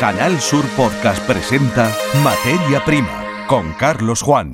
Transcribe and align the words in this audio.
Canal 0.00 0.40
Sur 0.40 0.64
Podcast 0.78 1.22
presenta 1.26 1.94
Materia 2.24 2.82
Prima 2.82 3.46
con 3.46 3.74
Carlos 3.74 4.22
Juan. 4.22 4.50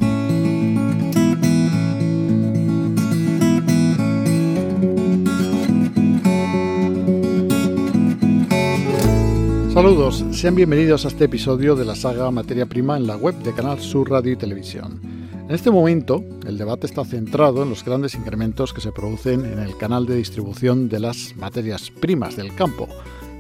Saludos, 9.73 10.25
sean 10.33 10.57
bienvenidos 10.57 11.05
a 11.05 11.09
este 11.09 11.27
episodio 11.27 11.77
de 11.77 11.85
la 11.85 11.95
saga 11.95 12.29
Materia 12.33 12.67
Prima 12.67 12.97
en 12.97 13.07
la 13.07 13.17
web 13.17 13.37
de 13.37 13.55
Canal 13.55 13.79
Sur 13.79 14.11
Radio 14.11 14.33
y 14.33 14.37
Televisión. 14.37 15.01
En 15.49 15.55
este 15.55 15.71
momento, 15.71 16.25
el 16.45 16.59
debate 16.59 16.89
está 16.89 17.05
centrado 17.05 17.63
en 17.63 17.71
los 17.71 17.85
grandes 17.85 18.17
incrementos 18.17 18.73
que 18.73 18.81
se 18.81 18.91
producen 18.91 19.45
en 19.45 19.61
el 19.61 19.77
canal 19.77 20.07
de 20.07 20.17
distribución 20.17 20.89
de 20.89 20.99
las 20.99 21.37
materias 21.37 21.93
primas 21.93 22.35
del 22.35 22.53
campo, 22.57 22.89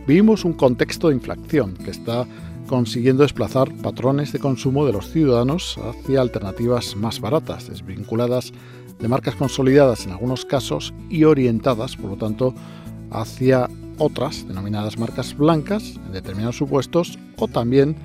Vivimos 0.06 0.44
un 0.44 0.52
contexto 0.52 1.08
de 1.08 1.16
inflación 1.16 1.74
que 1.74 1.90
está 1.90 2.26
consiguiendo 2.68 3.22
desplazar 3.22 3.72
patrones 3.82 4.32
de 4.32 4.38
consumo 4.38 4.86
de 4.86 4.92
los 4.92 5.10
ciudadanos 5.10 5.78
hacia 5.78 6.20
alternativas 6.20 6.94
más 6.96 7.20
baratas, 7.20 7.68
desvinculadas 7.68 8.52
de 9.00 9.08
marcas 9.08 9.34
consolidadas 9.34 10.06
en 10.06 10.12
algunos 10.12 10.44
casos 10.44 10.94
y 11.10 11.24
orientadas, 11.24 11.96
por 11.96 12.10
lo 12.10 12.16
tanto, 12.16 12.54
hacia 13.10 13.68
otras 13.98 14.46
denominadas 14.46 14.98
marcas 14.98 15.36
blancas 15.36 15.96
en 16.06 16.12
determinados 16.12 16.56
supuestos 16.56 17.18
o 17.36 17.48
también 17.48 17.96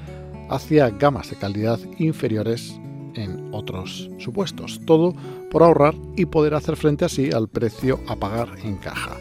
hacia 0.50 0.90
gamas 0.90 1.30
de 1.30 1.38
calidad 1.38 1.80
inferiores 2.00 2.80
en 3.16 3.50
otros 3.54 4.10
supuestos. 4.18 4.82
Todo 4.86 5.14
por 5.50 5.64
ahorrar 5.64 5.96
y 6.16 6.26
poder 6.26 6.56
hacer 6.56 6.76
frente 6.78 7.06
así 7.06 7.30
al 7.32 7.48
precio 7.48 8.00
a 8.08 8.16
pagar 8.16 8.50
en 8.64 8.78
caja. 8.78 9.18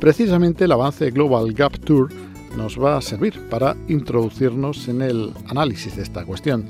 Precisamente 0.00 0.64
el 0.64 0.72
avance 0.72 1.10
Global 1.10 1.52
Gap 1.52 1.78
Tour 1.80 2.08
nos 2.56 2.82
va 2.82 2.96
a 2.96 3.02
servir 3.02 3.38
para 3.50 3.76
introducirnos 3.86 4.88
en 4.88 5.02
el 5.02 5.34
análisis 5.46 5.94
de 5.94 6.02
esta 6.02 6.24
cuestión. 6.24 6.64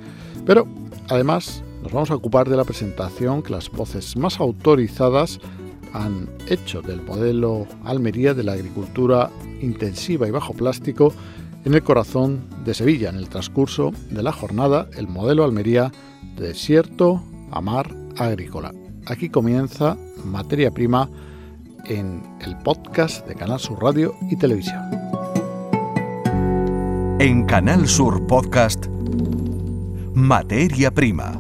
Pero 0.45 0.67
además 1.09 1.63
nos 1.81 1.93
vamos 1.93 2.11
a 2.11 2.17
ocupar 2.17 2.49
de 2.49 2.57
la 2.57 2.65
presentación 2.65 3.43
que 3.43 3.53
las 3.53 3.71
voces 3.71 4.17
más 4.17 4.41
autorizadas 4.41 5.39
han 5.93 6.29
hecho 6.49 6.83
del 6.83 7.03
modelo 7.03 7.69
Almería 7.85 8.35
de 8.35 8.43
la 8.43 8.55
agricultura 8.55 9.31
intensiva 9.61 10.27
y 10.27 10.33
bajo 10.33 10.53
plástico 10.53 11.15
en 11.65 11.75
el 11.75 11.85
corazón 11.85 12.41
de 12.65 12.75
Sevilla, 12.75 13.11
en 13.11 13.17
el 13.17 13.29
transcurso 13.29 13.93
de 14.11 14.25
la 14.25 14.33
jornada, 14.33 14.89
el 14.97 15.07
modelo 15.07 15.45
Almería 15.45 15.93
de 16.37 16.49
desierto 16.49 17.23
a 17.53 17.61
mar 17.61 17.95
agrícola. 18.17 18.75
Aquí 19.07 19.29
comienza 19.29 19.97
materia 20.25 20.73
prima 20.73 21.09
en 21.87 22.23
el 22.41 22.57
podcast 22.59 23.27
de 23.27 23.35
Canal 23.35 23.59
Sur 23.59 23.83
Radio 23.83 24.15
y 24.31 24.37
Televisión. 24.37 24.81
En 27.19 27.45
Canal 27.45 27.87
Sur 27.87 28.27
Podcast, 28.27 28.87
Materia 30.15 30.91
Prima. 30.91 31.39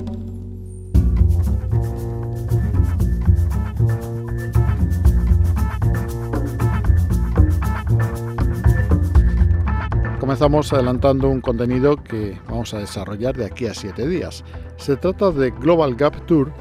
Comenzamos 10.19 10.73
adelantando 10.73 11.29
un 11.29 11.41
contenido 11.41 11.97
que 11.97 12.39
vamos 12.49 12.73
a 12.75 12.79
desarrollar 12.79 13.37
de 13.37 13.47
aquí 13.47 13.67
a 13.67 13.75
siete 13.75 14.07
días. 14.07 14.45
Se 14.77 14.97
trata 14.97 15.31
de 15.31 15.51
Global 15.51 15.95
Gap 15.97 16.27
Tour 16.27 16.53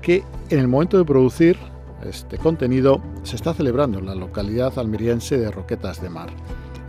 que 0.00 0.24
en 0.50 0.60
el 0.60 0.68
momento 0.68 0.96
de 0.96 1.04
producir 1.04 1.58
este 2.04 2.38
contenido 2.38 3.00
se 3.22 3.36
está 3.36 3.54
celebrando 3.54 3.98
en 3.98 4.06
la 4.06 4.14
localidad 4.14 4.78
almeriense 4.78 5.38
de 5.38 5.50
Roquetas 5.50 6.00
de 6.00 6.10
Mar. 6.10 6.30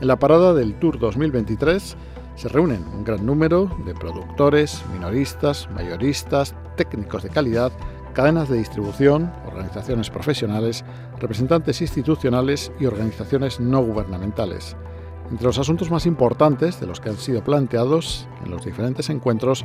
En 0.02 0.08
la 0.08 0.20
parada 0.20 0.54
del 0.54 0.76
Tour 0.76 1.00
2023 1.00 1.98
se 2.36 2.48
reúnen 2.50 2.86
un 2.94 3.04
gran 3.04 3.26
número 3.26 3.70
de 3.86 3.94
productores, 3.94 4.82
minoristas, 4.94 5.70
mayoristas, 5.72 6.56
técnicos 6.78 7.24
de 7.24 7.30
calidad, 7.30 7.72
cadenas 8.14 8.50
de 8.50 8.58
distribución, 8.58 9.32
organizaciones 9.46 10.10
profesionales, 10.10 10.86
representantes 11.20 11.82
institucionales 11.82 12.72
y 12.80 12.86
organizaciones 12.86 13.60
no 13.60 13.82
gubernamentales. 13.82 14.76
Entre 15.32 15.46
los 15.46 15.60
asuntos 15.60 15.92
más 15.92 16.06
importantes 16.06 16.80
de 16.80 16.88
los 16.88 17.00
que 17.00 17.10
han 17.10 17.18
sido 17.18 17.44
planteados 17.44 18.28
en 18.44 18.52
los 18.52 18.66
diferentes 18.66 19.10
encuentros 19.10 19.64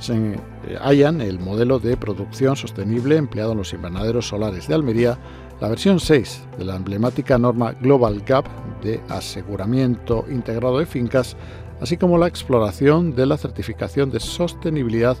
se 0.00 0.38
hallan 0.80 1.20
el 1.20 1.38
modelo 1.38 1.78
de 1.78 1.96
producción 1.96 2.56
sostenible 2.56 3.16
empleado 3.16 3.52
en 3.52 3.58
los 3.58 3.72
invernaderos 3.72 4.28
solares 4.28 4.66
de 4.66 4.74
Almería, 4.74 5.18
la 5.60 5.68
versión 5.68 6.00
6 6.00 6.42
de 6.58 6.64
la 6.64 6.76
emblemática 6.76 7.38
norma 7.38 7.72
Global 7.72 8.22
Gap 8.26 8.46
de 8.82 9.00
aseguramiento 9.08 10.24
integrado 10.30 10.78
de 10.78 10.86
fincas, 10.86 11.36
así 11.80 11.96
como 11.96 12.18
la 12.18 12.26
exploración 12.26 13.14
de 13.14 13.26
la 13.26 13.36
certificación 13.36 14.10
de 14.10 14.20
sostenibilidad 14.20 15.16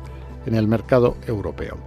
en 0.46 0.54
el 0.54 0.66
mercado 0.66 1.16
europeo. 1.26 1.78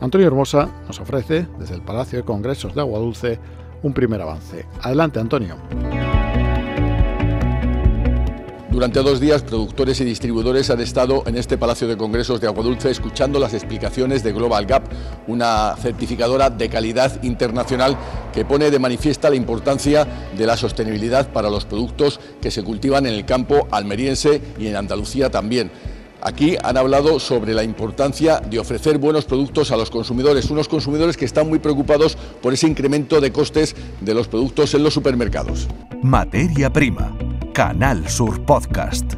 Antonio 0.00 0.26
Hermosa 0.26 0.68
nos 0.86 1.00
ofrece, 1.00 1.46
desde 1.58 1.74
el 1.74 1.82
Palacio 1.82 2.18
de 2.18 2.24
Congresos 2.24 2.74
de 2.74 2.80
Aguadulce, 2.82 3.38
un 3.82 3.94
primer 3.94 4.20
avance. 4.20 4.66
Adelante, 4.82 5.20
Antonio. 5.20 5.56
Durante 8.76 9.02
dos 9.02 9.20
días, 9.20 9.42
productores 9.42 10.02
y 10.02 10.04
distribuidores 10.04 10.68
han 10.68 10.82
estado 10.82 11.22
en 11.24 11.38
este 11.38 11.56
Palacio 11.56 11.88
de 11.88 11.96
Congresos 11.96 12.42
de 12.42 12.46
Aguadulce 12.46 12.90
escuchando 12.90 13.40
las 13.40 13.54
explicaciones 13.54 14.22
de 14.22 14.34
Global 14.34 14.66
Gap, 14.66 14.82
una 15.28 15.74
certificadora 15.80 16.50
de 16.50 16.68
calidad 16.68 17.22
internacional 17.24 17.96
que 18.34 18.44
pone 18.44 18.70
de 18.70 18.78
manifiesta 18.78 19.30
la 19.30 19.36
importancia 19.36 20.06
de 20.36 20.46
la 20.46 20.58
sostenibilidad 20.58 21.32
para 21.32 21.48
los 21.48 21.64
productos 21.64 22.20
que 22.42 22.50
se 22.50 22.62
cultivan 22.62 23.06
en 23.06 23.14
el 23.14 23.24
campo 23.24 23.66
almeriense 23.70 24.42
y 24.58 24.66
en 24.66 24.76
Andalucía 24.76 25.30
también. 25.30 25.70
Aquí 26.20 26.58
han 26.62 26.76
hablado 26.76 27.18
sobre 27.18 27.54
la 27.54 27.64
importancia 27.64 28.40
de 28.40 28.58
ofrecer 28.58 28.98
buenos 28.98 29.24
productos 29.24 29.70
a 29.70 29.78
los 29.78 29.88
consumidores, 29.88 30.50
unos 30.50 30.68
consumidores 30.68 31.16
que 31.16 31.24
están 31.24 31.48
muy 31.48 31.60
preocupados 31.60 32.18
por 32.42 32.52
ese 32.52 32.66
incremento 32.66 33.22
de 33.22 33.32
costes 33.32 33.74
de 34.02 34.12
los 34.12 34.28
productos 34.28 34.74
en 34.74 34.82
los 34.82 34.92
supermercados. 34.92 35.66
Materia 36.02 36.70
prima 36.70 37.16
Canal 37.56 38.06
Sur 38.06 38.44
Podcast. 38.44 39.14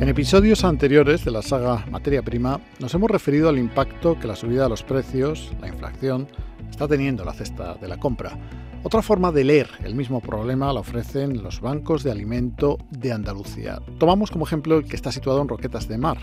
En 0.00 0.08
episodios 0.08 0.64
anteriores 0.64 1.26
de 1.26 1.30
la 1.30 1.42
saga 1.42 1.84
Materia 1.90 2.22
Prima 2.22 2.58
nos 2.78 2.94
hemos 2.94 3.10
referido 3.10 3.50
al 3.50 3.58
impacto 3.58 4.18
que 4.18 4.26
la 4.26 4.34
subida 4.34 4.62
de 4.62 4.70
los 4.70 4.82
precios, 4.82 5.52
la 5.60 5.68
inflación, 5.68 6.26
está 6.70 6.88
teniendo 6.88 7.22
en 7.22 7.26
la 7.26 7.34
cesta 7.34 7.74
de 7.74 7.86
la 7.86 7.98
compra. 7.98 8.38
Otra 8.84 9.00
forma 9.00 9.30
de 9.30 9.44
leer 9.44 9.68
el 9.84 9.94
mismo 9.94 10.20
problema 10.20 10.72
la 10.72 10.80
ofrecen 10.80 11.42
los 11.42 11.60
bancos 11.60 12.02
de 12.02 12.10
alimento 12.10 12.78
de 12.90 13.12
Andalucía. 13.12 13.80
Tomamos 13.98 14.30
como 14.30 14.44
ejemplo 14.44 14.78
el 14.78 14.84
que 14.84 14.96
está 14.96 15.12
situado 15.12 15.40
en 15.40 15.48
Roquetas 15.48 15.86
de 15.86 15.98
Mar, 15.98 16.18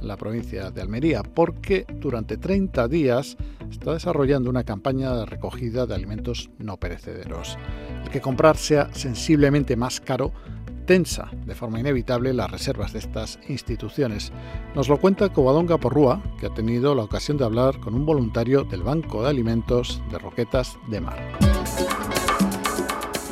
en 0.00 0.08
la 0.08 0.16
provincia 0.16 0.70
de 0.70 0.82
Almería, 0.82 1.22
porque 1.22 1.86
durante 2.00 2.36
30 2.36 2.86
días 2.88 3.36
está 3.70 3.94
desarrollando 3.94 4.50
una 4.50 4.64
campaña 4.64 5.14
de 5.16 5.24
recogida 5.24 5.86
de 5.86 5.94
alimentos 5.94 6.50
no 6.58 6.76
perecederos 6.76 7.56
que 8.12 8.20
comprar 8.20 8.56
sea 8.56 8.90
sensiblemente 8.92 9.74
más 9.74 10.00
caro 10.00 10.32
tensa 10.86 11.30
de 11.46 11.54
forma 11.54 11.80
inevitable 11.80 12.32
las 12.34 12.50
reservas 12.50 12.92
de 12.92 12.98
estas 12.98 13.38
instituciones. 13.48 14.32
Nos 14.74 14.88
lo 14.88 15.00
cuenta 15.00 15.32
Covadonga 15.32 15.78
Porrúa, 15.78 16.22
que 16.38 16.46
ha 16.46 16.54
tenido 16.54 16.94
la 16.94 17.04
ocasión 17.04 17.38
de 17.38 17.44
hablar 17.44 17.80
con 17.80 17.94
un 17.94 18.04
voluntario 18.04 18.64
del 18.64 18.82
Banco 18.82 19.22
de 19.22 19.30
Alimentos 19.30 20.02
de 20.10 20.18
Roquetas 20.18 20.76
de 20.88 21.00
Mar. 21.00 21.61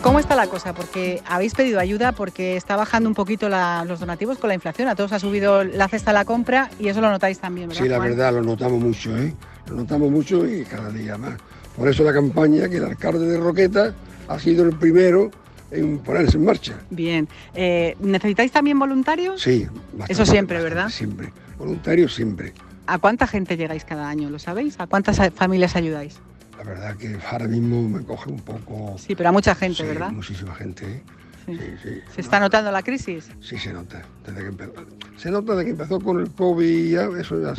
¿Cómo 0.02 0.18
está 0.18 0.34
la 0.34 0.46
cosa? 0.46 0.72
Porque 0.72 1.20
habéis 1.26 1.54
pedido 1.54 1.78
ayuda 1.78 2.12
porque 2.12 2.56
está 2.56 2.74
bajando 2.74 3.08
un 3.08 3.14
poquito 3.14 3.50
los 3.50 4.00
donativos 4.00 4.38
con 4.38 4.48
la 4.48 4.54
inflación. 4.54 4.88
A 4.88 4.94
todos 4.94 5.12
ha 5.12 5.18
subido 5.18 5.62
la 5.62 5.88
cesta 5.88 6.10
de 6.10 6.14
la 6.14 6.24
compra 6.24 6.70
y 6.80 6.88
eso 6.88 7.02
lo 7.02 7.10
notáis 7.10 7.38
también, 7.38 7.68
¿verdad? 7.68 7.82
Sí, 7.82 7.88
la 7.88 7.98
verdad, 7.98 8.32
lo 8.32 8.40
notamos 8.40 8.80
mucho, 8.80 9.16
¿eh? 9.18 9.34
Lo 9.68 9.76
notamos 9.76 10.10
mucho 10.10 10.48
y 10.48 10.64
cada 10.64 10.88
día 10.90 11.18
más. 11.18 11.34
Por 11.76 11.86
eso 11.86 12.02
la 12.02 12.14
campaña 12.14 12.68
que 12.68 12.78
el 12.78 12.84
alcalde 12.84 13.26
de 13.26 13.38
Roquetas 13.38 13.94
ha 14.26 14.38
sido 14.38 14.64
el 14.64 14.74
primero 14.74 15.30
en 15.70 15.98
ponerse 15.98 16.38
en 16.38 16.46
marcha. 16.46 16.78
Bien. 16.88 17.28
Eh, 17.54 17.94
¿Necesitáis 18.00 18.52
también 18.52 18.78
voluntarios? 18.78 19.42
Sí. 19.42 19.66
Eso 20.08 20.24
siempre, 20.24 20.62
¿verdad? 20.62 20.88
Siempre. 20.88 21.30
Voluntarios 21.58 22.14
siempre. 22.14 22.54
¿A 22.86 22.98
cuánta 22.98 23.26
gente 23.26 23.56
llegáis 23.58 23.84
cada 23.84 24.08
año? 24.08 24.30
¿Lo 24.30 24.38
sabéis? 24.38 24.80
¿A 24.80 24.86
cuántas 24.86 25.20
familias 25.34 25.76
ayudáis? 25.76 26.18
La 26.60 26.66
verdad 26.66 26.96
que 26.96 27.18
ahora 27.30 27.48
mismo 27.48 27.88
me 27.88 28.04
coge 28.04 28.28
un 28.28 28.40
poco... 28.40 28.94
Sí, 28.98 29.14
pero 29.14 29.30
a 29.30 29.32
mucha 29.32 29.54
gente, 29.54 29.82
¿verdad? 29.82 30.10
muchísima 30.10 30.54
gente. 30.54 30.84
¿eh? 30.84 31.02
Sí. 31.46 31.58
Sí, 31.82 31.88
¿Se 32.14 32.20
está 32.20 32.38
notando 32.38 32.70
la 32.70 32.82
crisis? 32.82 33.30
Sí, 33.40 33.56
se 33.56 33.72
nota. 33.72 34.02
Desde 34.26 34.42
que 34.42 34.48
empezó. 34.48 34.72
Se 35.16 35.30
nota 35.30 35.52
desde 35.54 35.64
que 35.64 35.70
empezó 35.70 35.98
con 36.00 36.20
el 36.20 36.30
COVID, 36.30 36.92
ya, 36.92 37.08
eso 37.18 37.40
ya, 37.40 37.54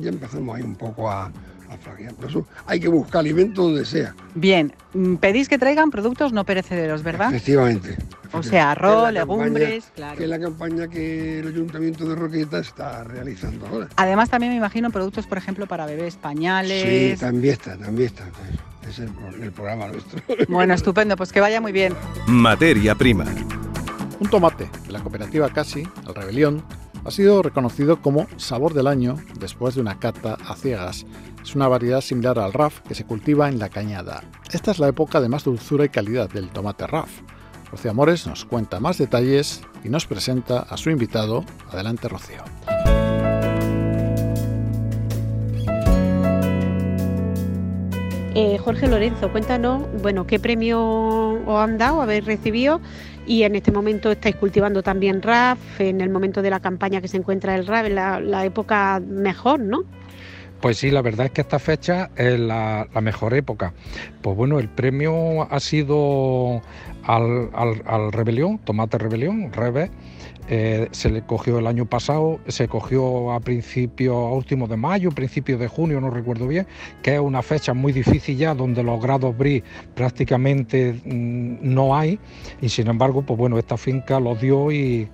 ya 0.00 0.08
empezamos 0.08 0.56
ahí 0.56 0.62
un 0.62 0.74
poco 0.74 1.08
a, 1.08 1.30
por 2.16 2.28
eso 2.28 2.46
hay 2.66 2.80
que 2.80 2.88
buscar 2.88 3.20
alimento 3.20 3.62
donde 3.62 3.84
sea. 3.84 4.14
Bien, 4.34 4.72
mm, 4.94 5.16
pedís 5.16 5.48
que 5.48 5.58
traigan 5.58 5.90
productos 5.90 6.32
no 6.32 6.44
perecederos, 6.44 7.02
¿verdad? 7.02 7.34
Efectivamente. 7.34 7.96
O 8.32 8.42
sea, 8.42 8.72
arroz, 8.72 9.12
legumbres, 9.12 9.90
claro. 9.94 10.16
Que 10.16 10.24
es 10.24 10.30
la 10.30 10.38
campaña 10.38 10.88
que 10.88 11.40
el 11.40 11.48
Ayuntamiento 11.48 12.08
de 12.08 12.14
Roqueta 12.14 12.60
está 12.60 13.02
realizando 13.04 13.66
ahora. 13.66 13.88
Además, 13.96 14.30
también 14.30 14.52
me 14.52 14.56
imagino 14.56 14.90
productos, 14.90 15.26
por 15.26 15.38
ejemplo, 15.38 15.66
para 15.66 15.86
bebés, 15.86 16.16
pañales. 16.16 17.16
Sí, 17.16 17.20
también 17.20 17.54
está, 17.54 17.76
también 17.76 18.06
está. 18.06 18.24
Es 18.88 18.98
el, 18.98 19.10
el 19.42 19.52
programa 19.52 19.88
nuestro. 19.88 20.20
Bueno, 20.48 20.74
estupendo, 20.74 21.16
pues 21.16 21.32
que 21.32 21.40
vaya 21.40 21.60
muy 21.60 21.72
bien. 21.72 21.94
Materia 22.26 22.94
prima. 22.94 23.24
Un 24.20 24.28
tomate 24.28 24.68
de 24.86 24.92
la 24.92 25.00
cooperativa 25.00 25.48
Casi, 25.50 25.82
el 26.06 26.14
Rebelión, 26.14 26.62
ha 27.04 27.10
sido 27.10 27.42
reconocido 27.42 28.00
como 28.00 28.26
sabor 28.36 28.74
del 28.74 28.86
año 28.86 29.16
después 29.38 29.74
de 29.74 29.80
una 29.80 29.98
cata 29.98 30.36
a 30.46 30.54
ciegas. 30.54 31.06
Es 31.42 31.54
una 31.54 31.68
variedad 31.68 32.00
similar 32.00 32.38
al 32.38 32.52
RAF 32.52 32.80
que 32.80 32.94
se 32.94 33.04
cultiva 33.04 33.48
en 33.48 33.58
la 33.58 33.68
cañada. 33.68 34.22
Esta 34.52 34.70
es 34.70 34.78
la 34.78 34.88
época 34.88 35.20
de 35.20 35.28
más 35.28 35.44
dulzura 35.44 35.84
y 35.84 35.88
calidad 35.88 36.28
del 36.28 36.50
tomate 36.50 36.86
RAF. 36.86 37.10
Rocío 37.70 37.92
Amores 37.92 38.26
nos 38.26 38.44
cuenta 38.44 38.80
más 38.80 38.98
detalles 38.98 39.62
y 39.84 39.88
nos 39.88 40.06
presenta 40.06 40.60
a 40.60 40.76
su 40.76 40.90
invitado. 40.90 41.44
Adelante, 41.70 42.08
Rocío. 42.08 42.42
Eh, 48.34 48.58
Jorge 48.58 48.86
Lorenzo, 48.86 49.30
cuéntanos, 49.32 49.82
bueno, 50.02 50.26
qué 50.26 50.38
premio 50.38 50.80
os 50.80 51.60
han 51.60 51.78
dado, 51.78 52.00
habéis 52.00 52.24
recibido 52.24 52.80
y 53.30 53.44
en 53.44 53.54
este 53.54 53.70
momento 53.70 54.10
estáis 54.10 54.34
cultivando 54.34 54.82
también 54.82 55.22
RAF, 55.22 55.80
en 55.80 56.00
el 56.00 56.10
momento 56.10 56.42
de 56.42 56.50
la 56.50 56.58
campaña 56.58 57.00
que 57.00 57.06
se 57.06 57.16
encuentra 57.16 57.54
el 57.54 57.64
RAF, 57.64 57.86
en 57.86 57.94
la, 57.94 58.44
época 58.44 59.00
mejor, 59.06 59.60
¿no? 59.60 59.84
Pues 60.60 60.78
sí, 60.78 60.90
la 60.90 61.00
verdad 61.00 61.26
es 61.26 61.32
que 61.32 61.42
esta 61.42 61.60
fecha 61.60 62.10
es 62.16 62.40
la, 62.40 62.88
mejor 63.00 63.34
época. 63.34 63.72
Pues 64.20 64.36
bueno, 64.36 64.58
el 64.58 64.68
premio 64.68 65.42
ha 65.48 65.60
sido 65.60 66.60
al, 67.04 67.50
al 67.54 68.10
Rebelión, 68.10 68.58
Tomate 68.58 68.98
Rebelión, 68.98 69.52
Rebe, 69.52 69.92
eh, 70.48 70.88
se 70.90 71.10
le 71.10 71.22
cogió 71.22 71.58
el 71.58 71.66
año 71.66 71.86
pasado, 71.86 72.40
se 72.48 72.66
cogió 72.66 73.32
a 73.32 73.40
principios, 73.40 74.14
a 74.14 74.32
últimos 74.32 74.68
de 74.68 74.76
mayo, 74.76 75.10
principios 75.10 75.60
de 75.60 75.68
junio, 75.68 76.00
no 76.00 76.10
recuerdo 76.10 76.46
bien, 76.48 76.66
que 77.02 77.14
es 77.14 77.20
una 77.20 77.42
fecha 77.42 77.74
muy 77.74 77.92
difícil 77.92 78.36
ya, 78.36 78.54
donde 78.54 78.82
los 78.82 79.00
grados 79.00 79.36
BRI 79.36 79.62
prácticamente 79.94 81.00
mm, 81.04 81.58
no 81.62 81.96
hay, 81.96 82.18
y 82.60 82.68
sin 82.68 82.88
embargo, 82.88 83.22
pues 83.22 83.38
bueno, 83.38 83.58
esta 83.58 83.76
finca 83.76 84.18
lo 84.18 84.34
dio 84.34 84.72
y, 84.72 85.08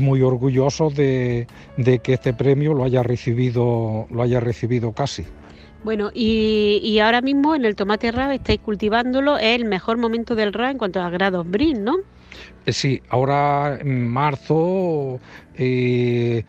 muy 0.00 0.22
orgulloso 0.22 0.90
de, 0.90 1.46
que 1.76 2.12
este 2.12 2.32
premio 2.32 2.72
lo 2.72 2.84
haya 2.84 3.02
recibido, 3.02 4.06
lo 4.10 4.22
haya 4.22 4.40
recibido 4.40 4.92
casi. 4.92 5.24
Bueno, 5.84 6.10
y, 6.12 6.98
ahora 7.00 7.20
mismo 7.20 7.54
en 7.54 7.64
el 7.64 7.76
tomate 7.76 8.10
RAB 8.10 8.32
estáis 8.32 8.60
cultivándolo, 8.60 9.38
es 9.38 9.54
el 9.56 9.64
mejor 9.64 9.98
momento 9.98 10.34
del 10.34 10.52
RAB 10.52 10.72
en 10.72 10.78
cuanto 10.78 11.00
a 11.00 11.10
grados 11.10 11.48
BRI, 11.48 11.74
¿no? 11.74 11.96
Eh, 12.66 12.72
sí, 12.72 13.02
ahora 13.08 13.78
en 13.80 14.08
marzo, 14.08 15.20
eh, 15.54 16.44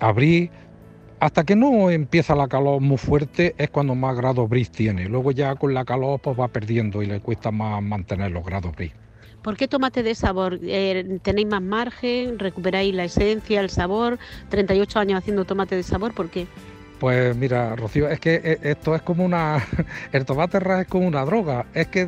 abril, 0.00 0.50
hasta 1.20 1.44
que 1.44 1.54
no 1.54 1.90
empieza 1.90 2.34
la 2.34 2.48
calor 2.48 2.80
muy 2.80 2.96
fuerte 2.96 3.54
es 3.58 3.70
cuando 3.70 3.94
más 3.94 4.16
grados 4.16 4.48
bris 4.48 4.70
tiene. 4.70 5.08
Luego 5.08 5.30
ya 5.32 5.54
con 5.54 5.74
la 5.74 5.84
calor 5.84 6.18
pues 6.20 6.38
va 6.38 6.48
perdiendo 6.48 7.02
y 7.02 7.06
le 7.06 7.20
cuesta 7.20 7.50
más 7.50 7.82
mantener 7.82 8.32
los 8.32 8.44
grados 8.44 8.74
bris. 8.74 8.92
¿Por 9.42 9.56
qué 9.56 9.68
tomate 9.68 10.02
de 10.02 10.14
sabor? 10.14 10.58
Eh, 10.62 11.18
¿Tenéis 11.22 11.46
más 11.46 11.62
margen? 11.62 12.38
¿Recuperáis 12.38 12.94
la 12.94 13.04
esencia, 13.04 13.60
el 13.60 13.70
sabor? 13.70 14.18
38 14.48 14.98
años 14.98 15.18
haciendo 15.18 15.44
tomate 15.44 15.76
de 15.76 15.82
sabor, 15.82 16.14
¿por 16.14 16.30
qué? 16.30 16.46
Pues 16.98 17.34
mira, 17.34 17.74
Rocío, 17.76 18.08
es 18.08 18.20
que 18.20 18.58
esto 18.62 18.94
es 18.94 19.00
como 19.00 19.24
una... 19.24 19.64
El 20.12 20.26
tomate 20.26 20.58
es 20.82 20.86
como 20.88 21.06
una 21.06 21.24
droga. 21.24 21.64
Es 21.72 21.86
que 21.86 22.06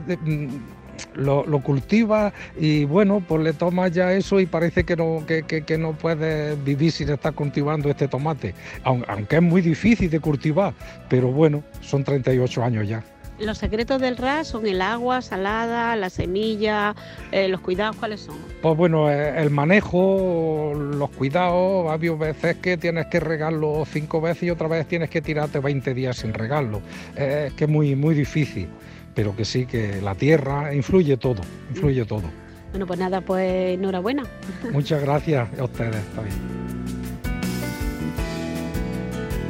mm, 1.17 1.21
lo, 1.21 1.61
cultiva 1.63 2.33
y 2.59 2.85
bueno, 2.85 3.23
pues 3.27 3.43
le 3.43 3.53
tomas 3.53 3.93
ya 3.93 4.13
eso 4.13 4.41
y 4.41 4.47
parece 4.47 4.85
que 4.85 4.97
no, 4.97 5.25
que, 5.27 5.79
no 5.79 5.93
puedes 5.93 6.63
vivir 6.65 6.93
sin 6.93 7.11
estar 7.11 7.35
cultivando 7.35 7.89
este 7.89 8.09
tomate, 8.09 8.55
aunque 8.85 9.37
es 9.37 9.43
muy 9.43 9.63
difícil 9.63 10.11
de 10.11 10.21
cultivar, 10.21 10.75
pero 11.09 11.29
bueno, 11.29 11.63
son 11.81 12.05
38 12.05 12.63
años 12.63 12.89
ya. 12.89 13.03
Los 13.39 13.59
secretos 13.59 14.01
del 14.01 14.19
RAS 14.19 14.47
son 14.47 14.67
el 14.67 14.81
agua 14.81 15.21
salada, 15.21 15.97
la 15.97 16.11
semilla, 16.11 16.95
eh, 17.33 17.49
los 17.49 17.61
cuidados, 17.61 17.97
¿cuáles 17.97 18.21
son? 18.21 18.37
Pues 18.61 18.77
bueno, 18.77 19.11
eh, 19.11 19.35
el 19.37 19.51
manejo, 19.51 20.73
los 20.75 21.11
cuidados, 21.11 21.91
habido 21.91 22.17
veces 22.17 22.59
que 22.59 22.77
tienes 22.77 23.07
que 23.07 23.19
regarlo 23.19 23.85
cinco 23.91 24.21
veces 24.21 24.45
y 24.45 24.51
otra 24.51 24.69
vez 24.69 24.87
tienes 24.87 25.11
que 25.11 25.23
tirarte 25.23 25.59
20 25.59 25.93
días 25.93 26.19
sin 26.19 26.35
regarlo. 26.35 26.83
es 27.17 27.53
que 27.55 27.65
es 27.65 27.71
muy, 27.71 27.97
muy 27.97 28.15
difícil 28.15 28.69
pero 29.15 29.35
que 29.37 29.45
sí, 29.45 29.67
que 29.67 30.01
la 30.01 30.15
tierra 30.15 30.75
influye 30.75 31.17
todo, 31.17 31.43
influye 31.71 32.05
todo. 32.05 32.25
Bueno, 32.71 32.87
pues 32.87 32.99
nada, 32.99 33.21
pues 33.21 33.75
enhorabuena. 33.75 34.25
Muchas 34.73 35.03
gracias 35.03 35.49
a 35.59 35.65
ustedes, 35.65 35.97
está 35.97 36.23
bien. 36.23 36.35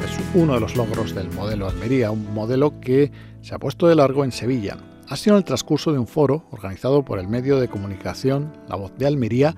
Es 0.03 0.19
uno 0.35 0.55
de 0.55 0.59
los 0.59 0.75
logros 0.75 1.15
del 1.15 1.29
modelo 1.31 1.69
Almería, 1.69 2.11
un 2.11 2.33
modelo 2.33 2.79
que 2.81 3.11
se 3.41 3.55
ha 3.55 3.59
puesto 3.59 3.87
de 3.87 3.95
largo 3.95 4.25
en 4.25 4.31
Sevilla. 4.31 4.77
Ha 5.07 5.15
sido 5.15 5.35
en 5.35 5.39
el 5.39 5.45
transcurso 5.45 5.93
de 5.93 5.99
un 5.99 6.07
foro 6.07 6.45
organizado 6.51 7.05
por 7.05 7.19
el 7.19 7.27
medio 7.27 7.59
de 7.59 7.67
comunicación 7.69 8.51
La 8.67 8.75
Voz 8.75 8.93
de 8.97 9.07
Almería 9.07 9.55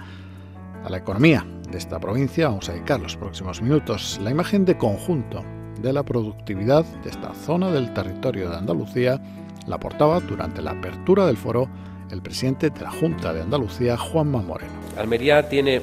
a 0.84 0.90
la 0.90 0.98
economía 0.98 1.46
de 1.72 1.78
esta 1.78 2.00
provincia. 2.00 2.50
Vamos 2.50 2.70
a 2.70 2.74
dedicar 2.74 3.00
los 3.00 3.16
próximos 3.16 3.62
minutos 3.62 4.20
la 4.22 4.30
imagen 4.30 4.66
de 4.66 4.78
conjunto 4.78 5.44
de 5.82 5.92
la 5.92 6.04
productividad 6.04 6.86
de 7.04 7.10
esta 7.10 7.34
zona 7.34 7.72
del 7.72 7.94
territorio 7.94 8.50
de 8.50 8.58
Andalucía 8.58 9.22
la 9.68 9.78
portaba 9.78 10.20
durante 10.20 10.62
la 10.62 10.72
apertura 10.72 11.26
del 11.26 11.38
foro 11.38 11.70
el 12.12 12.22
presidente 12.22 12.70
de 12.70 12.82
la 12.82 12.92
Junta 12.92 13.34
de 13.34 13.42
Andalucía, 13.42 13.98
Juanma 13.98 14.42
Moreno. 14.42 14.74
Almería 14.98 15.50
tiene 15.50 15.82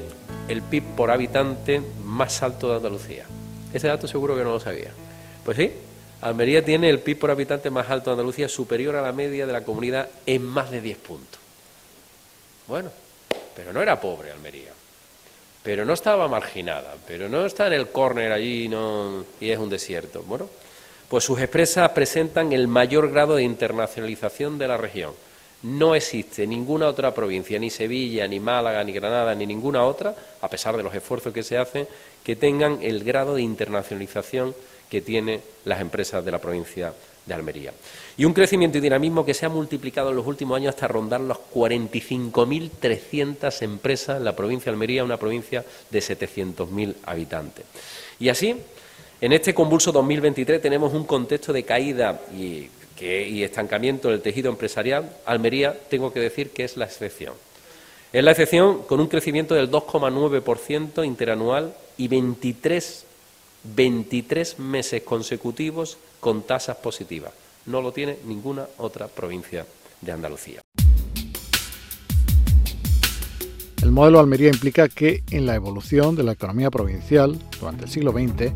el 0.49 0.63
PIB 0.63 0.83
por 0.97 1.11
habitante 1.11 1.83
más 2.05 2.43
alto 2.43 2.71
de 2.71 2.77
Andalucía. 2.77 3.27
Ese 3.73 3.89
dato 3.89 4.07
seguro 4.07 4.37
que 4.37 4.45
no 4.45 4.53
lo 4.53 4.61
sabía. 4.61 4.91
Pues 5.45 5.57
sí, 5.57 5.73
Almería 6.21 6.65
tiene 6.65 6.89
el 6.89 7.01
PIB 7.01 7.19
por 7.19 7.31
habitante 7.31 7.71
más 7.71 7.91
alto 7.91 8.11
de 8.11 8.15
Andalucía, 8.15 8.49
superior 8.49 8.97
a 8.97 9.03
la 9.03 9.13
media 9.13 9.47
de 9.47 9.53
la 9.53 9.65
comunidad 9.65 10.09
en 10.27 10.45
más 10.45 10.71
de 10.71 10.81
10 10.81 10.99
puntos. 10.99 11.41
Bueno, 12.69 12.91
pero 13.57 13.73
no 13.73 13.83
era 13.83 14.01
pobre 14.01 14.31
Almería. 14.31 14.71
Pero 15.63 15.85
no 15.85 15.93
estaba 15.93 16.27
marginada, 16.29 16.95
pero 17.07 17.29
no 17.29 17.47
está 17.47 17.69
en 17.69 17.75
el 17.75 17.89
córner 17.89 18.33
allí 18.33 18.69
no, 18.69 19.25
y 19.41 19.51
es 19.51 19.59
un 19.59 19.71
desierto. 19.71 20.23
Bueno, 20.27 20.49
pues 21.13 21.25
sus 21.25 21.39
expresas 21.41 21.91
presentan 21.91 22.53
el 22.55 22.69
mayor 22.69 23.11
grado 23.11 23.37
de 23.37 23.43
internacionalización 23.43 24.57
de 24.57 24.67
la 24.67 24.79
región. 24.79 25.13
No 25.63 25.95
existe 25.95 26.47
ninguna 26.47 26.89
otra 26.89 27.13
provincia, 27.13 27.59
ni 27.59 27.69
Sevilla, 27.69 28.27
ni 28.27 28.41
Málaga, 28.41 28.83
ni 28.83 28.93
Granada, 28.93 29.35
ni 29.35 29.45
ninguna 29.45 29.85
otra, 29.85 30.15
a 30.41 30.49
pesar 30.49 30.75
de 30.75 30.83
los 30.83 30.95
esfuerzos 30.95 31.35
que 31.35 31.43
se 31.43 31.59
hacen, 31.59 31.87
que 32.25 32.35
tengan 32.35 32.79
el 32.81 33.05
grado 33.05 33.35
de 33.35 33.43
internacionalización 33.43 34.55
que 34.89 35.03
tienen 35.03 35.43
las 35.67 35.83
empresas 35.83 36.25
de 36.25 36.31
la 36.31 36.41
provincia 36.41 36.95
de 37.27 37.35
Almería. 37.35 37.75
Y 38.17 38.25
un 38.25 38.33
crecimiento 38.33 38.79
y 38.79 38.81
dinamismo 38.81 39.23
que 39.23 39.35
se 39.35 39.45
ha 39.45 39.51
multiplicado 39.51 40.09
en 40.09 40.17
los 40.17 40.27
últimos 40.27 40.57
años 40.57 40.75
hasta 40.75 40.89
rondar 40.89 41.21
las 41.21 41.37
45.300 41.55 43.61
empresas 43.61 44.17
en 44.17 44.25
la 44.25 44.35
provincia 44.35 44.73
de 44.73 44.77
Almería, 44.77 45.05
una 45.05 45.19
provincia 45.19 45.63
de 45.91 45.99
700.000 45.99 46.95
habitantes. 47.05 47.67
Y 48.19 48.31
así, 48.31 48.57
en 49.23 49.33
este 49.33 49.55
convulso 49.55 49.93
2023 49.93 50.61
tenemos 50.61 50.93
un 50.93 51.05
contexto 51.05 51.53
de 51.53 51.63
caída 51.63 52.21
y, 52.37 52.69
estancamiento 53.43 54.11
del 54.11 54.21
tejido 54.21 54.51
empresarial. 54.51 55.17
Almería, 55.27 55.77
tengo 55.89 56.13
que 56.13 56.21
decir 56.21 56.51
que 56.51 56.65
es 56.65 56.77
la 56.77 56.85
excepción. 56.85 57.35
Es 58.13 58.23
la 58.23 58.33
excepción 58.33 58.83
con 58.83 59.01
un 59.01 59.07
crecimiento 59.07 59.55
del 59.55 59.71
2,9% 59.71 61.05
interanual 61.05 61.75
y 61.97 62.09
23, 62.09 63.05
23 63.75 64.59
meses 64.59 65.03
consecutivos 65.03 65.99
con 66.21 66.43
tasas 66.43 66.77
positivas. 66.77 67.33
No 67.67 67.81
lo 67.81 67.93
tiene 67.93 68.19
ninguna 68.27 68.67
otra 68.79 69.07
provincia 69.07 69.67
de 70.01 70.13
Andalucía. 70.13 70.61
El 73.83 73.91
modelo 73.91 74.21
Almería 74.21 74.49
implica 74.49 74.89
que 74.89 75.25
en 75.31 75.47
la 75.47 75.57
evolución 75.57 76.15
de 76.15 76.23
la 76.23 76.33
economía 76.33 76.71
provincial 76.71 77.37
durante 77.61 77.85
el 77.85 77.91
siglo 77.91 78.13
XX 78.13 78.53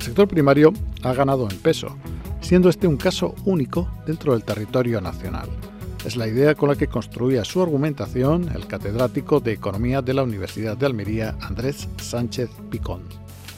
el 0.00 0.06
sector 0.06 0.28
primario 0.28 0.72
ha 1.02 1.12
ganado 1.12 1.46
en 1.50 1.58
peso, 1.58 1.94
siendo 2.40 2.70
este 2.70 2.86
un 2.86 2.96
caso 2.96 3.34
único 3.44 3.86
dentro 4.06 4.32
del 4.32 4.44
territorio 4.44 4.98
nacional. 4.98 5.50
Es 6.06 6.16
la 6.16 6.26
idea 6.26 6.54
con 6.54 6.70
la 6.70 6.76
que 6.76 6.86
construía 6.86 7.44
su 7.44 7.62
argumentación 7.62 8.50
el 8.54 8.66
catedrático 8.66 9.40
de 9.40 9.52
Economía 9.52 10.00
de 10.00 10.14
la 10.14 10.22
Universidad 10.22 10.74
de 10.74 10.86
Almería, 10.86 11.36
Andrés 11.42 11.86
Sánchez 12.00 12.48
Picón. 12.70 13.02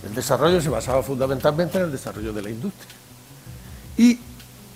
El 0.05 0.17
desarrollo 0.17 0.61
se 0.61 0.69
basaba 0.69 1.01
fundamentalmente 1.05 1.79
en 1.79 1.85
el 1.85 1.93
desarrollo 1.93 2.33
de 2.33 2.43
la 2.43 2.51
industria. 2.51 2.91
Y 3.97 4.19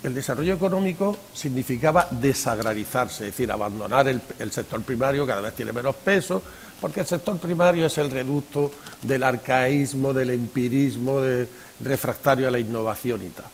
el 0.04 0.14
desarrollo 0.14 0.54
económico 0.54 1.16
significaba 1.35 2.06
desagrarizarse, 2.12 3.25
es 3.25 3.32
decir, 3.32 3.50
abandonar 3.50 4.06
el, 4.06 4.20
el 4.38 4.52
sector 4.52 4.82
primario, 4.82 5.26
cada 5.26 5.40
vez 5.40 5.54
tiene 5.56 5.73
menos 5.73 5.96
peso, 5.96 6.44
porque 6.80 7.00
el 7.00 7.06
sector 7.06 7.38
primario 7.38 7.87
es 7.87 7.99
el 7.99 8.11
reducto 8.11 8.71
del 9.02 9.23
arcaísmo, 9.23 10.12
del 10.12 10.30
empirismo, 10.30 11.21
de, 11.21 11.49
refractario 11.80 12.49
a 12.49 12.50
la 12.50 12.59
innovación 12.59 13.23
y 13.25 13.28
tal. 13.30 13.47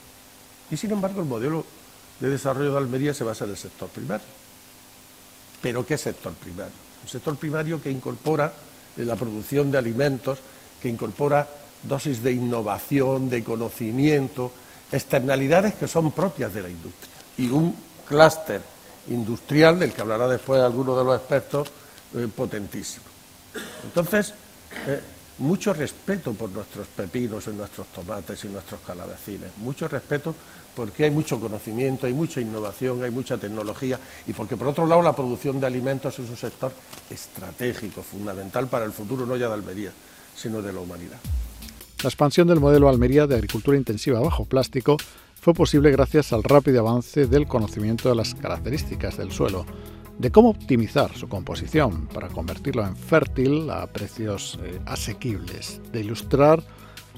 Y 0.71 0.76
sin 0.76 0.93
embargo 0.93 1.21
el 1.21 1.26
modelo 1.26 1.64
de 2.21 2.31
desarrollo 2.31 2.73
de 2.73 2.79
Almería 2.79 3.14
se 3.14 3.25
basa 3.25 3.45
en 3.45 3.50
el 3.50 3.57
sector 3.57 3.88
primario. 3.88 4.26
¿Pero 5.61 5.85
qué 5.87 5.99
sector 5.99 6.33
primario? 6.35 6.73
Un 7.02 7.09
sector 7.09 7.37
primario 7.37 7.83
que 7.83 7.91
incorpora 7.91 8.52
la 8.97 9.17
producción 9.17 9.71
de 9.71 9.79
alimentos, 9.79 10.38
que 10.81 10.88
incorpora 10.88 11.49
dosis 11.83 12.23
de 12.23 12.33
innovación, 12.33 13.29
de 13.29 13.43
conocimiento, 13.43 14.52
externalidades 14.91 15.75
que 15.75 15.88
son 15.88 16.12
propias 16.12 16.55
de 16.55 16.62
la 16.62 16.69
industria. 16.69 17.12
Y 17.38 17.49
un 17.49 17.75
clúster 18.07 18.61
industrial, 19.09 19.79
del 19.79 19.93
que 19.93 20.00
hablará 20.00 20.29
después 20.29 20.61
alguno 20.61 20.97
de 20.97 21.05
los 21.05 21.17
expertos, 21.17 21.69
eh, 22.14 22.29
potentísimo. 22.35 23.12
Entonces, 23.85 24.35
eh, 24.87 25.01
mucho 25.39 25.73
respeto 25.73 26.33
por 26.33 26.51
nuestros 26.51 26.87
pepinos 26.89 27.47
y 27.47 27.51
nuestros 27.51 27.87
tomates 27.89 28.45
y 28.45 28.49
nuestros 28.49 28.81
calabacines, 28.81 29.51
mucho 29.59 29.89
respeto 29.89 30.35
porque 30.75 31.05
hay 31.05 31.11
mucho 31.11 31.39
conocimiento, 31.39 32.07
hay 32.07 32.15
mucha 32.15 32.41
innovación, 32.41 33.03
hay 33.03 33.11
mucha 33.11 33.37
tecnología 33.37 33.99
y 34.27 34.33
porque 34.33 34.57
por 34.57 34.69
otro 34.69 34.87
lado 34.87 35.03
la 35.03 35.15
producción 35.15 35.61
de 35.61 35.67
alimentos 35.67 36.19
es 36.19 36.31
un 36.31 36.37
sector 36.37 36.73
estratégico, 37.11 38.03
fundamental 38.03 38.69
para 38.69 38.85
el 38.85 38.93
futuro 38.93 39.27
no 39.27 39.37
ya 39.37 39.49
de 39.49 39.55
Almería, 39.55 39.93
sino 40.35 40.62
de 40.62 40.73
la 40.73 40.81
humanidad. 40.81 41.19
La 42.03 42.09
expansión 42.09 42.49
del 42.49 42.61
modelo 42.61 42.89
Almería 42.89 43.27
de 43.27 43.37
agricultura 43.37 43.77
intensiva 43.77 44.19
bajo 44.21 44.45
plástico 44.45 44.97
fue 45.41 45.55
posible 45.55 45.91
gracias 45.91 46.33
al 46.33 46.43
rápido 46.43 46.81
avance 46.81 47.27
del 47.27 47.47
conocimiento 47.47 48.09
de 48.09 48.15
las 48.15 48.35
características 48.35 49.19
del 49.19 49.33
suelo, 49.33 49.67
de 50.19 50.31
cómo 50.31 50.50
optimizar 50.50 51.14
su 51.16 51.28
composición 51.28 52.07
para 52.07 52.28
convertirlo 52.28 52.87
en 52.87 52.97
fértil 52.97 53.71
a 53.71 53.87
precios 53.87 54.59
eh, 54.62 54.81
asequibles. 54.87 55.81
De 55.92 56.00
ilustrar 56.00 56.62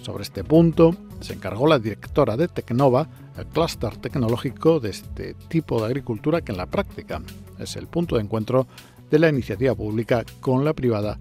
sobre 0.02 0.22
este 0.22 0.44
punto 0.44 0.96
se 1.20 1.32
encargó 1.32 1.66
la 1.66 1.78
directora 1.78 2.36
de 2.36 2.48
Tecnova, 2.48 3.08
el 3.38 3.46
clúster 3.46 3.96
tecnológico 3.96 4.80
de 4.80 4.90
este 4.90 5.34
tipo 5.48 5.80
de 5.80 5.86
agricultura 5.86 6.42
que 6.42 6.52
en 6.52 6.58
la 6.58 6.66
práctica 6.66 7.22
es 7.58 7.76
el 7.76 7.86
punto 7.86 8.16
de 8.16 8.22
encuentro 8.22 8.66
de 9.10 9.18
la 9.18 9.28
iniciativa 9.28 9.74
pública 9.74 10.24
con 10.40 10.64
la 10.64 10.72
privada 10.72 11.18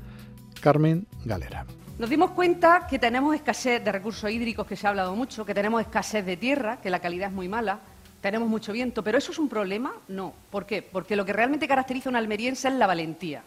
Carmen 0.61 1.07
Galera. 1.25 1.65
Nos 1.99 2.09
dimos 2.09 2.31
cuenta 2.31 2.87
que 2.89 2.97
tenemos 2.97 3.35
escasez 3.35 3.83
de 3.83 3.91
recursos 3.91 4.29
hídricos, 4.29 4.65
que 4.65 4.75
se 4.75 4.87
ha 4.87 4.89
hablado 4.89 5.15
mucho, 5.15 5.45
que 5.45 5.53
tenemos 5.53 5.79
escasez 5.79 6.25
de 6.25 6.37
tierra, 6.37 6.77
que 6.81 6.89
la 6.89 6.99
calidad 6.99 7.29
es 7.29 7.33
muy 7.33 7.47
mala, 7.47 7.79
tenemos 8.23 8.47
mucho 8.47 8.71
viento, 8.71 9.03
pero 9.03 9.17
¿eso 9.17 9.33
es 9.33 9.37
un 9.37 9.49
problema? 9.49 9.93
No. 10.07 10.33
¿Por 10.49 10.65
qué? 10.65 10.81
Porque 10.81 11.17
lo 11.17 11.25
que 11.25 11.33
realmente 11.33 11.67
caracteriza 11.67 12.07
a 12.07 12.11
un 12.11 12.15
almeriense 12.15 12.69
es 12.69 12.73
la 12.73 12.87
valentía. 12.87 13.43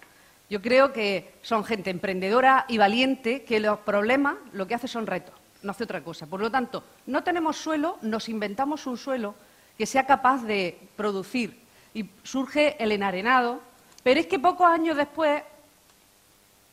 Yo 0.51 0.61
creo 0.61 0.93
que 0.93 1.33
son 1.41 1.65
gente 1.65 1.89
emprendedora 1.89 2.67
y 2.69 2.77
valiente 2.77 3.43
que 3.45 3.59
los 3.59 3.79
problemas 3.79 4.37
lo 4.53 4.67
que 4.67 4.75
hace 4.75 4.87
son 4.87 5.07
retos, 5.07 5.35
no 5.63 5.71
hace 5.71 5.85
otra 5.85 6.03
cosa. 6.03 6.27
Por 6.27 6.43
lo 6.43 6.51
tanto, 6.51 6.85
no 7.07 7.25
tenemos 7.25 7.57
suelo, 7.57 7.97
nos 8.03 8.29
inventamos 8.29 8.87
un 8.87 8.99
suelo 8.99 9.35
que 9.79 9.87
sea 9.87 10.05
capaz 10.05 10.43
de 10.45 10.79
producir 10.95 11.59
y 11.95 12.11
surge 12.23 12.77
el 12.79 12.93
enarenado, 12.93 13.63
pero 14.03 14.21
es 14.21 14.27
que 14.27 14.39
pocos 14.39 14.67
años 14.67 14.99
después 14.99 15.43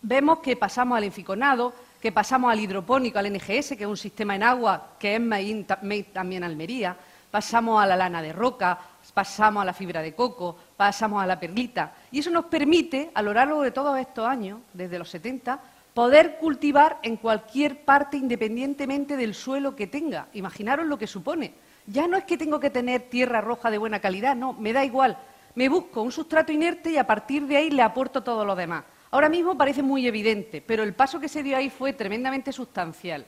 vemos 0.02 0.40
que 0.40 0.58
pasamos 0.58 0.98
al 0.98 1.06
inficonado, 1.06 1.74
que 2.02 2.12
pasamos 2.12 2.52
al 2.52 2.60
hidropónico, 2.60 3.18
al 3.18 3.32
NGS, 3.32 3.78
que 3.78 3.84
es 3.84 3.88
un 3.88 3.96
sistema 3.96 4.36
en 4.36 4.44
agua 4.44 4.90
que 5.00 5.16
es 5.16 6.12
también 6.12 6.44
Almería, 6.44 6.98
pasamos 7.34 7.82
a 7.82 7.88
la 7.88 7.96
lana 7.96 8.22
de 8.22 8.32
roca, 8.32 8.78
pasamos 9.12 9.64
a 9.64 9.66
la 9.66 9.74
fibra 9.74 10.04
de 10.04 10.14
coco, 10.14 10.56
pasamos 10.78 11.24
a 11.24 11.26
la 11.26 11.40
perlita. 11.40 11.92
Y 12.12 12.20
eso 12.20 12.30
nos 12.30 12.46
permite, 12.46 13.10
a 13.12 13.24
lo 13.24 13.34
largo 13.34 13.64
de 13.64 13.72
todos 13.72 13.98
estos 13.98 14.28
años, 14.28 14.60
desde 14.72 15.00
los 15.00 15.10
70, 15.10 15.60
poder 15.96 16.38
cultivar 16.38 17.00
en 17.02 17.18
cualquier 17.18 17.86
parte 17.86 18.18
independientemente 18.18 19.18
del 19.18 19.34
suelo 19.34 19.76
que 19.76 19.88
tenga. 19.88 20.28
Imaginaros 20.34 20.86
lo 20.86 21.00
que 21.00 21.08
supone. 21.08 21.56
Ya 21.88 22.08
no 22.08 22.18
es 22.18 22.26
que 22.26 22.38
tengo 22.38 22.60
que 22.60 22.70
tener 22.70 23.10
tierra 23.10 23.42
roja 23.42 23.72
de 23.72 23.80
buena 23.80 24.00
calidad, 24.00 24.36
no, 24.36 24.54
me 24.54 24.72
da 24.72 24.86
igual. 24.86 25.18
Me 25.56 25.70
busco 25.70 26.04
un 26.04 26.12
sustrato 26.12 26.52
inerte 26.52 26.92
y 26.92 26.98
a 26.98 27.08
partir 27.08 27.48
de 27.48 27.58
ahí 27.58 27.72
le 27.72 27.82
aporto 27.82 28.22
todo 28.22 28.46
lo 28.46 28.56
demás. 28.56 28.84
Ahora 29.10 29.28
mismo 29.28 29.58
parece 29.58 29.82
muy 29.82 30.06
evidente, 30.06 30.62
pero 30.62 30.84
el 30.84 30.94
paso 30.94 31.20
que 31.20 31.28
se 31.28 31.42
dio 31.42 31.58
ahí 31.58 31.72
fue 31.72 31.94
tremendamente 31.94 32.52
sustancial. 32.52 33.26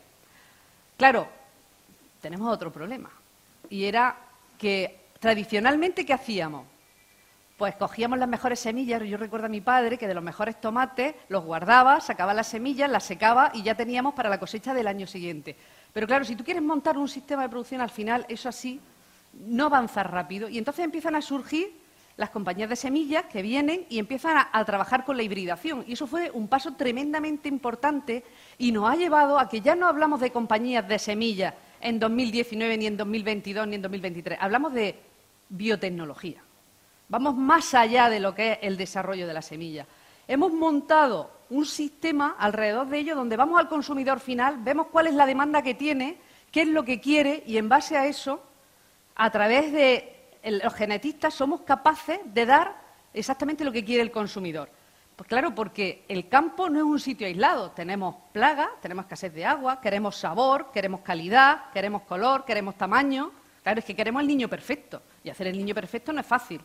Claro, 0.95 1.27
tenemos 2.21 2.53
otro 2.53 2.71
problema, 2.71 3.09
y 3.69 3.85
era 3.85 4.15
que 4.57 4.99
tradicionalmente, 5.19 6.05
¿qué 6.05 6.13
hacíamos? 6.13 6.65
Pues 7.57 7.75
cogíamos 7.75 8.19
las 8.19 8.27
mejores 8.27 8.59
semillas, 8.59 9.01
yo 9.03 9.17
recuerdo 9.17 9.45
a 9.45 9.49
mi 9.49 9.61
padre 9.61 9.97
que 9.97 10.07
de 10.07 10.13
los 10.13 10.23
mejores 10.23 10.59
tomates 10.59 11.15
los 11.29 11.45
guardaba, 11.45 12.01
sacaba 12.01 12.33
las 12.33 12.47
semillas, 12.47 12.89
las 12.89 13.05
secaba 13.05 13.51
y 13.53 13.63
ya 13.63 13.75
teníamos 13.75 14.13
para 14.13 14.29
la 14.29 14.39
cosecha 14.39 14.73
del 14.73 14.87
año 14.87 15.07
siguiente. 15.07 15.55
Pero 15.93 16.05
claro, 16.05 16.25
si 16.25 16.35
tú 16.35 16.43
quieres 16.43 16.61
montar 16.61 16.97
un 16.97 17.07
sistema 17.07 17.43
de 17.43 17.49
producción 17.49 17.79
al 17.79 17.89
final, 17.89 18.25
eso 18.27 18.49
así 18.49 18.81
no 19.33 19.67
avanza 19.67 20.03
rápido 20.03 20.49
y 20.49 20.57
entonces 20.57 20.83
empiezan 20.83 21.15
a 21.15 21.21
surgir 21.21 21.85
las 22.17 22.29
compañías 22.29 22.69
de 22.69 22.75
semillas 22.75 23.25
que 23.25 23.41
vienen 23.41 23.85
y 23.89 23.99
empiezan 23.99 24.47
a, 24.51 24.65
trabajar 24.65 25.03
con 25.03 25.17
la 25.17 25.23
hibridación. 25.23 25.83
Y 25.87 25.93
eso 25.93 26.07
fue 26.07 26.31
un 26.31 26.47
paso 26.47 26.73
tremendamente 26.73 27.49
importante 27.49 28.23
y 28.57 28.71
nos 28.71 28.89
ha 28.89 28.95
llevado 28.95 29.37
a 29.39 29.49
que 29.49 29.61
ya 29.61 29.75
no 29.75 29.87
hablamos 29.87 30.21
de 30.21 30.31
compañías 30.31 30.87
de 30.87 30.99
semillas 30.99 31.53
en 31.85 31.99
2019, 31.99 32.77
ni 32.77 32.87
en 32.87 32.97
2022, 32.97 33.67
ni 33.67 33.75
en 33.75 33.81
2023. 33.83 34.39
Hablamos 34.41 34.73
de 34.73 34.95
biotecnología. 35.49 36.41
Vamos 37.07 37.35
más 37.35 37.75
allá 37.75 38.09
de 38.09 38.19
lo 38.19 38.33
que 38.33 38.53
es 38.53 38.59
el 38.63 38.75
desarrollo 38.75 39.27
de 39.27 39.33
la 39.33 39.43
semilla. 39.43 39.85
Hemos 40.27 40.51
montado 40.51 41.29
un 41.51 41.63
sistema 41.63 42.35
alrededor 42.39 42.87
de 42.87 42.97
ello 42.97 43.15
donde 43.15 43.37
vamos 43.37 43.59
al 43.59 43.69
consumidor 43.69 44.19
final, 44.19 44.57
vemos 44.63 44.87
cuál 44.91 45.05
es 45.05 45.13
la 45.13 45.27
demanda 45.27 45.61
que 45.61 45.75
tiene, 45.75 46.17
qué 46.51 46.63
es 46.63 46.67
lo 46.67 46.83
que 46.83 46.99
quiere 46.99 47.43
y 47.45 47.57
en 47.57 47.69
base 47.69 47.95
a 47.95 48.07
eso, 48.07 48.41
a 49.15 49.29
través 49.29 49.71
de 49.71 50.11
los 50.43 50.73
genetistas 50.73 51.35
somos 51.35 51.61
capaces 51.61 52.19
de 52.25 52.47
dar 52.47 52.75
exactamente 53.13 53.63
lo 53.63 53.71
que 53.71 53.85
quiere 53.85 54.01
el 54.01 54.11
consumidor. 54.11 54.69
Pues 55.15 55.29
claro, 55.29 55.55
porque 55.55 56.03
el 56.09 56.27
campo 56.27 56.69
no 56.69 56.79
es 56.79 56.85
un 56.85 56.99
sitio 56.99 57.25
aislado. 57.25 57.71
Tenemos 57.71 58.15
plagas, 58.33 58.69
tenemos 58.81 59.05
escasez 59.05 59.33
de 59.33 59.45
agua, 59.45 59.79
queremos 59.79 60.17
sabor, 60.17 60.71
queremos 60.73 61.01
calidad, 61.01 61.71
queremos 61.73 62.01
color, 62.01 62.43
queremos 62.43 62.75
tamaño. 62.75 63.31
Claro, 63.63 63.79
es 63.79 63.85
que 63.85 63.95
queremos 63.95 64.21
el 64.21 64.27
niño 64.27 64.49
perfecto. 64.49 65.01
Y 65.23 65.29
hacer 65.29 65.47
el 65.47 65.57
niño 65.57 65.73
perfecto 65.73 66.11
no 66.11 66.19
es 66.19 66.27
fácil. 66.27 66.59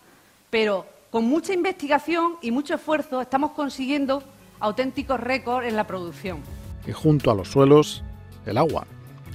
Pero 0.51 0.85
con 1.11 1.25
mucha 1.25 1.53
investigación 1.53 2.37
y 2.43 2.51
mucho 2.51 2.75
esfuerzo 2.75 3.21
estamos 3.21 3.53
consiguiendo 3.53 4.23
auténticos 4.59 5.21
récords 5.21 5.69
en 5.69 5.77
la 5.77 5.87
producción. 5.87 6.41
Y 6.87 6.93
junto 6.93 7.31
a 7.31 7.35
los 7.35 7.49
suelos, 7.49 8.03
el 8.47 8.59
agua. 8.59 8.87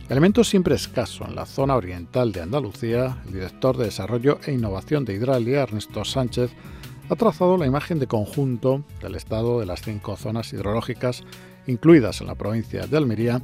Elemento 0.09 0.43
siempre 0.43 0.75
escaso 0.75 1.25
en 1.25 1.35
la 1.35 1.45
zona 1.45 1.75
oriental 1.75 2.31
de 2.31 2.41
Andalucía, 2.41 3.17
el 3.25 3.33
director 3.33 3.75
de 3.77 3.85
Desarrollo 3.85 4.39
e 4.45 4.51
Innovación 4.51 5.03
de 5.03 5.15
Hidralia, 5.15 5.63
Ernesto 5.63 6.05
Sánchez, 6.05 6.51
ha 7.09 7.15
trazado 7.15 7.57
la 7.57 7.65
imagen 7.65 7.99
de 7.99 8.07
conjunto 8.07 8.83
del 9.01 9.15
estado 9.15 9.59
de 9.59 9.65
las 9.65 9.81
cinco 9.81 10.15
zonas 10.15 10.51
hidrológicas 10.53 11.23
incluidas 11.67 12.21
en 12.21 12.27
la 12.27 12.35
provincia 12.35 12.85
de 12.87 12.97
Almería, 12.97 13.41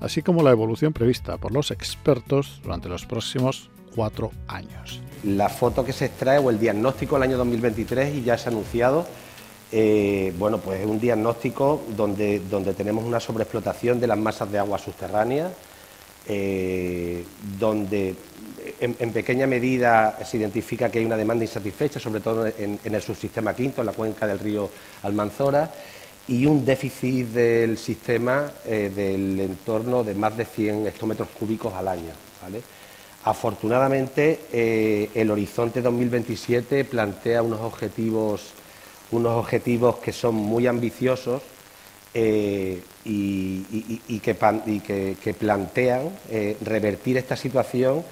así 0.00 0.22
como 0.22 0.42
la 0.42 0.50
evolución 0.50 0.92
prevista 0.92 1.38
por 1.38 1.52
los 1.52 1.70
expertos 1.70 2.60
durante 2.62 2.88
los 2.88 3.06
próximos 3.06 3.70
cuatro 3.94 4.30
años. 4.48 5.00
La 5.24 5.48
foto 5.48 5.84
que 5.84 5.92
se 5.92 6.06
extrae 6.06 6.38
o 6.38 6.50
el 6.50 6.58
diagnóstico 6.58 7.16
del 7.16 7.24
año 7.24 7.38
2023 7.38 8.16
y 8.16 8.22
ya 8.22 8.36
se 8.36 8.48
ha 8.48 8.52
anunciado 8.52 9.06
eh, 9.74 10.34
bueno, 10.38 10.58
pues 10.58 10.80
es 10.80 10.86
un 10.86 11.00
diagnóstico 11.00 11.82
donde, 11.96 12.40
donde 12.40 12.74
tenemos 12.74 13.04
una 13.04 13.18
sobreexplotación 13.18 13.98
de 13.98 14.06
las 14.06 14.18
masas 14.18 14.52
de 14.52 14.58
agua 14.58 14.78
subterráneas, 14.78 15.50
eh, 16.28 17.24
donde 17.58 18.14
en, 18.82 19.12
pequeña 19.12 19.46
medida 19.46 20.18
se 20.24 20.36
identifica 20.36 20.90
que 20.90 20.98
hay 20.98 21.04
una 21.04 21.16
demanda 21.16 21.44
insatisfecha, 21.44 22.00
sobre 22.00 22.20
todo 22.20 22.46
en, 22.46 22.80
el 22.82 23.02
subsistema 23.02 23.54
quinto, 23.54 23.80
en 23.80 23.86
la 23.86 23.92
cuenca 23.92 24.26
del 24.26 24.40
río 24.40 24.68
Almanzora, 25.04 25.70
y 26.26 26.46
un 26.46 26.64
déficit 26.64 27.28
del 27.28 27.78
sistema 27.78 28.50
eh, 28.66 28.90
del 28.94 29.40
entorno 29.40 30.02
de 30.02 30.14
más 30.14 30.36
de 30.36 30.44
100 30.44 30.86
hectómetros 30.88 31.28
cúbicos 31.28 31.72
al 31.74 31.88
año. 31.88 32.12
Afortunadamente, 33.24 34.40
eh, 34.52 35.10
el 35.14 35.30
horizonte 35.30 35.80
2027 35.80 36.84
plantea 36.84 37.42
unos 37.42 37.60
objetivos, 37.60 38.52
unos 39.12 39.38
objetivos 39.38 39.98
que 39.98 40.12
son 40.12 40.34
muy 40.34 40.66
ambiciosos 40.66 41.42
eh, 42.14 42.82
y, 43.04 44.18
que, 44.18 45.34
plantean 45.34 46.10
revertir 46.64 47.16
esta 47.16 47.36
situación, 47.36 48.04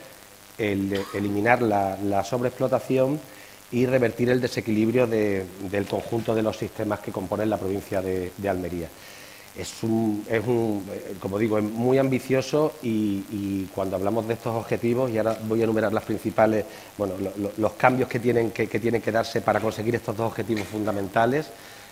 eliminar 0.61 1.63
la, 1.63 2.25
sobreexplotación 2.25 3.21
y 3.73 3.87
revertir 3.87 4.31
el 4.31 4.41
desequilibrio 4.41 5.07
del 5.07 5.87
conjunto 5.89 6.35
de 6.35 6.43
los 6.43 6.57
sistemas 6.57 7.01
que 7.01 7.13
componen 7.13 7.49
la 7.49 7.57
provincia 7.57 8.03
de, 8.03 8.31
Almería. 8.49 8.89
Es 9.57 9.83
un, 9.83 10.25
como 11.19 11.39
digo, 11.39 11.59
es 11.59 11.65
muy 11.65 11.99
ambicioso 11.99 12.75
y, 12.83 13.65
cuando 13.75 13.97
hablamos 13.97 14.27
de 14.29 14.35
estos 14.35 14.55
objetivos, 14.55 15.11
y 15.11 15.19
ahora 15.19 15.39
voy 15.45 15.61
a 15.61 15.65
enumerar 15.65 15.93
las 15.93 16.05
principales, 16.05 16.65
bueno, 16.97 17.15
los 17.57 17.73
cambios 17.73 18.09
que 18.09 18.21
tienen 18.21 18.51
que, 18.51 18.67
tienen 18.67 19.03
que 19.03 19.13
darse 19.13 19.41
para 19.41 19.61
conseguir 19.61 19.95
estos 19.95 20.17
dos 20.17 20.29
objetivos 20.29 20.67
fundamentales, 20.67 21.47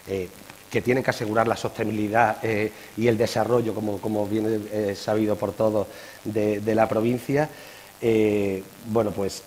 eh, 0.06 0.28
que 0.70 0.82
tienen 0.82 1.02
que 1.02 1.10
asegurar 1.10 1.48
la 1.48 1.56
sostenibilidad 1.56 2.38
eh, 2.42 2.70
y 2.96 3.08
el 3.08 3.16
desarrollo, 3.16 3.75
como, 3.75 3.98
como 3.98 4.26
bien 4.26 4.68
eh, 4.70 4.94
sabido 4.94 5.37
por 5.37 5.52
todos, 5.52 5.87
de, 6.25 6.75
la 6.75 6.88
provincia. 6.88 7.48
Eh, 8.00 8.62
bueno, 8.87 9.11
pues 9.11 9.43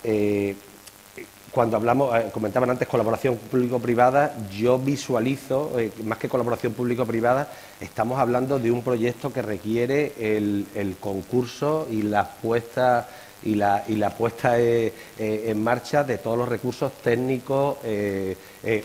cuando 1.51 1.75
hablamos, 1.75 2.13
comentaban 2.31 2.69
antes 2.69 2.87
colaboración 2.87 3.35
público-privada, 3.37 4.35
yo 4.49 4.79
visualizo, 4.79 5.71
más 6.05 6.17
que 6.17 6.29
colaboración 6.29 6.73
público-privada, 6.73 7.51
estamos 7.79 8.19
hablando 8.19 8.57
de 8.57 8.71
un 8.71 8.81
proyecto 8.81 9.33
que 9.33 9.41
requiere 9.41 10.13
el, 10.17 10.95
concurso 10.99 11.87
y 11.91 12.03
la 12.03 12.29
puesta 12.29 13.07
y 13.43 13.55
la, 13.55 14.15
puesta 14.17 14.59
eh, 14.59 14.93
eh, 15.17 15.45
en 15.47 15.63
marcha 15.63 16.03
de 16.03 16.17
todos 16.17 16.37
los 16.37 16.47
recursos 16.47 16.91
técnicos, 17.03 17.77
eh, 17.83 18.35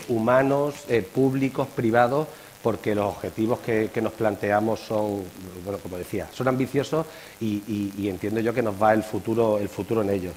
humanos, 0.09 0.75
públicos, 1.13 1.67
privados, 1.75 2.27
porque 2.61 2.95
los 2.95 3.05
objetivos 3.05 3.59
que, 3.59 3.89
nos 4.01 4.13
planteamos 4.13 4.79
son, 4.79 5.23
bueno, 5.63 5.79
como 5.79 5.97
decía, 5.97 6.27
son 6.33 6.47
ambiciosos 6.47 7.05
y, 7.39 8.07
entiendo 8.07 8.39
yo 8.39 8.53
que 8.53 8.61
nos 8.61 8.81
va 8.81 8.93
el 8.93 9.03
futuro, 9.03 9.57
el 9.57 9.69
futuro 9.69 10.01
en 10.01 10.09
ellos. 10.09 10.33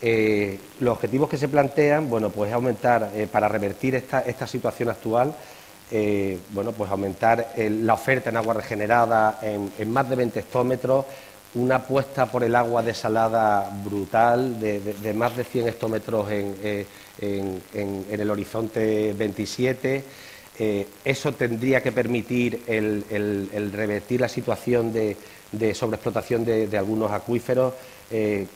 Eh, 0.00 0.58
los 0.80 0.92
objetivos 0.94 1.28
que 1.28 1.38
se 1.38 1.48
plantean, 1.48 2.08
bueno, 2.08 2.30
pues 2.30 2.52
aumentar, 2.52 3.10
eh, 3.14 3.26
para 3.30 3.48
revertir 3.48 3.94
esta, 3.94 4.20
esta 4.20 4.46
situación 4.46 4.90
actual, 4.90 5.34
eh, 5.90 6.38
bueno, 6.50 6.72
pues 6.72 6.90
aumentar 6.90 7.52
la 7.56 7.94
oferta 7.94 8.30
en 8.30 8.36
agua 8.36 8.54
regenerada 8.54 9.38
en, 9.40 9.90
más 9.90 10.08
de 10.08 10.16
20 10.16 10.40
hectómetros, 10.40 11.04
una 11.54 11.76
apuesta 11.76 12.26
por 12.26 12.42
el 12.44 12.54
agua 12.54 12.82
desalada 12.82 13.70
brutal 13.84 14.60
de, 14.60 15.14
más 15.14 15.36
de 15.36 15.44
100 15.44 15.68
hectómetros 15.68 16.30
en, 16.30 16.86
el 17.20 18.30
horizonte 18.30 19.14
27. 19.16 20.04
Eso 20.58 21.32
tendría 21.32 21.82
que 21.82 21.92
permitir 21.92 22.62
el, 22.66 23.72
revertir 23.72 24.20
la 24.20 24.28
situación 24.28 24.92
de, 24.92 25.16
sobreexplotación 25.74 26.44
de 26.44 26.78
algunos 26.78 27.10
acuíferos. 27.12 27.74
Eh, 28.08 28.46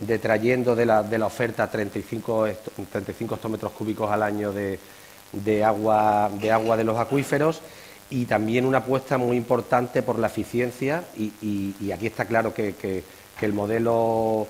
detrayendo 0.00 0.74
de 0.74 0.86
la, 0.86 1.02
de 1.02 1.18
la 1.18 1.26
oferta 1.26 1.70
35, 1.70 2.48
35 2.90 3.34
hectómetros 3.34 3.72
cúbicos 3.72 4.10
al 4.10 4.22
año 4.22 4.54
de, 4.54 4.78
agua, 5.62 6.30
de 6.40 6.50
agua 6.50 6.78
de 6.78 6.84
los 6.84 6.96
acuíferos 6.96 7.60
y 8.08 8.24
también 8.24 8.64
una 8.64 8.78
apuesta 8.78 9.18
muy 9.18 9.36
importante 9.36 10.02
por 10.02 10.18
la 10.18 10.28
eficiencia 10.28 11.04
y, 11.18 11.90
aquí 11.92 12.06
está 12.06 12.24
claro 12.24 12.54
que, 12.54 13.04
el 13.42 13.52
modelo 13.52 14.46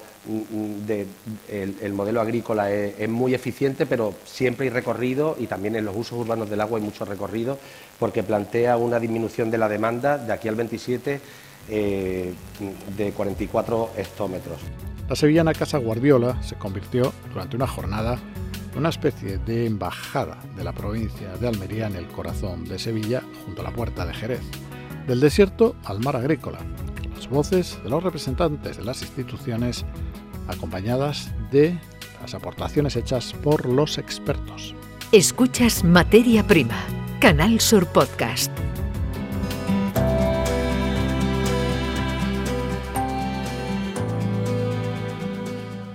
el, 1.49 1.93
modelo 1.93 2.21
agrícola 2.21 2.71
es, 2.71 3.09
muy 3.09 3.35
eficiente, 3.35 3.87
pero 3.87 4.15
siempre 4.25 4.67
hay 4.67 4.71
recorrido 4.71 5.37
y 5.39 5.47
también 5.47 5.77
en 5.77 5.85
los 5.85 5.97
usos 5.97 6.19
urbanos 6.19 6.51
del 6.51 6.61
agua 6.61 6.79
hay 6.79 6.85
mucho 6.85 7.05
recorrido, 7.05 7.59
porque 7.99 8.23
plantea 8.23 8.77
una 8.77 8.99
disminución 8.99 9.51
de 9.51 9.59
la 9.59 9.69
demanda 9.69 10.19
de 10.19 10.33
aquí 10.33 10.49
al 10.49 10.57
27 10.57 11.21
eh, 11.69 12.35
de 12.97 13.13
44 13.13 13.91
hectómetros. 13.97 14.59
La 15.09 15.15
sevillana 15.17 15.53
Casa 15.53 15.79
Guardiola 15.79 16.43
se 16.43 16.57
convirtió 16.57 17.13
durante 17.33 17.57
una 17.57 17.67
jornada 17.67 18.19
en 18.73 18.79
una 18.81 18.89
especie 18.89 19.39
de 19.39 19.67
embajada 19.67 20.39
de 20.57 20.65
la 20.65 20.73
provincia 20.73 21.37
de 21.41 21.49
Almería 21.49 21.87
en 21.87 21.97
el 21.97 22.07
corazón 22.09 22.65
de 22.65 22.79
Sevilla, 22.79 23.23
junto 23.45 23.63
a 23.63 23.65
la 23.65 23.71
puerta 23.71 24.05
de 24.05 24.13
Jerez. 24.13 24.43
Del 25.07 25.21
desierto 25.21 25.77
al 25.85 26.01
mar 26.01 26.17
agrícola, 26.17 26.59
las 27.15 27.29
voces 27.29 27.79
de 27.83 27.89
los 27.89 28.03
representantes 28.03 28.77
de 28.77 28.85
las 28.85 29.01
instituciones 29.03 29.87
acompañadas 30.49 31.31
de 31.51 31.79
las 32.21 32.35
aportaciones 32.35 32.97
hechas 32.97 33.33
por 33.43 33.67
los 33.67 33.99
expertos. 33.99 34.75
Escuchas 35.13 35.85
Materia 35.85 36.47
Prima, 36.47 36.79
Canal 37.21 37.61
Sur 37.61 37.87
Podcast. 37.87 38.51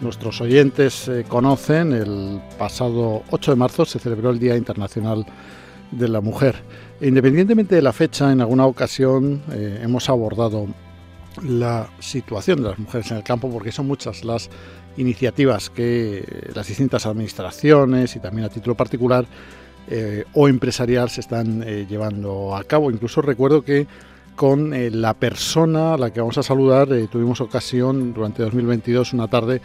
nuestros 0.01 0.41
oyentes 0.41 1.07
eh, 1.07 1.25
conocen, 1.27 1.93
el 1.93 2.41
pasado 2.57 3.23
8 3.29 3.51
de 3.51 3.55
marzo 3.55 3.85
se 3.85 3.97
celebró 3.97 4.31
el 4.31 4.39
Día 4.39 4.57
Internacional 4.57 5.25
de 5.91 6.07
la 6.09 6.19
Mujer. 6.19 6.55
Independientemente 6.99 7.75
de 7.75 7.81
la 7.81 7.93
fecha, 7.93 8.31
en 8.31 8.41
alguna 8.41 8.65
ocasión 8.65 9.41
eh, 9.53 9.79
hemos 9.81 10.09
abordado 10.09 10.67
la 11.43 11.89
situación 11.99 12.61
de 12.61 12.69
las 12.69 12.79
mujeres 12.79 13.11
en 13.11 13.17
el 13.17 13.23
campo 13.23 13.49
porque 13.49 13.71
son 13.71 13.87
muchas 13.87 14.23
las 14.23 14.49
iniciativas 14.97 15.69
que 15.69 16.51
las 16.53 16.67
distintas 16.67 17.05
administraciones 17.05 18.15
y 18.15 18.19
también 18.19 18.45
a 18.45 18.49
título 18.49 18.75
particular 18.75 19.25
eh, 19.89 20.25
o 20.33 20.47
empresarial 20.47 21.09
se 21.09 21.21
están 21.21 21.61
llevando 21.87 22.55
a 22.55 22.63
cabo. 22.63 22.91
Incluso 22.91 23.21
recuerdo 23.21 23.63
que 23.63 23.87
con 24.35 24.73
la 25.01 25.13
persona 25.13 25.93
a 25.93 25.97
la 25.97 26.11
que 26.11 26.19
vamos 26.19 26.37
a 26.37 26.43
saludar 26.43 26.89
tuvimos 27.09 27.41
ocasión 27.41 28.13
durante 28.13 28.43
2022 28.43 29.13
una 29.13 29.27
tarde 29.27 29.61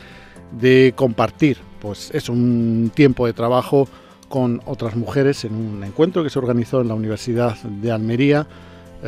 de 0.53 0.93
compartir, 0.97 1.59
pues 1.81 2.11
es 2.13 2.29
un 2.29 2.91
tiempo 2.95 3.27
de 3.27 3.33
trabajo 3.33 3.89
con 4.29 4.61
otras 4.67 4.97
mujeres 4.97 5.45
en 5.45 5.55
un 5.55 5.85
encuentro 5.85 6.23
que 6.23 6.31
se 6.31 6.39
organizó 6.39 6.81
en 6.81 6.89
la 6.89 6.95
Universidad 6.95 7.57
de 7.63 7.93
Almería. 7.93 8.47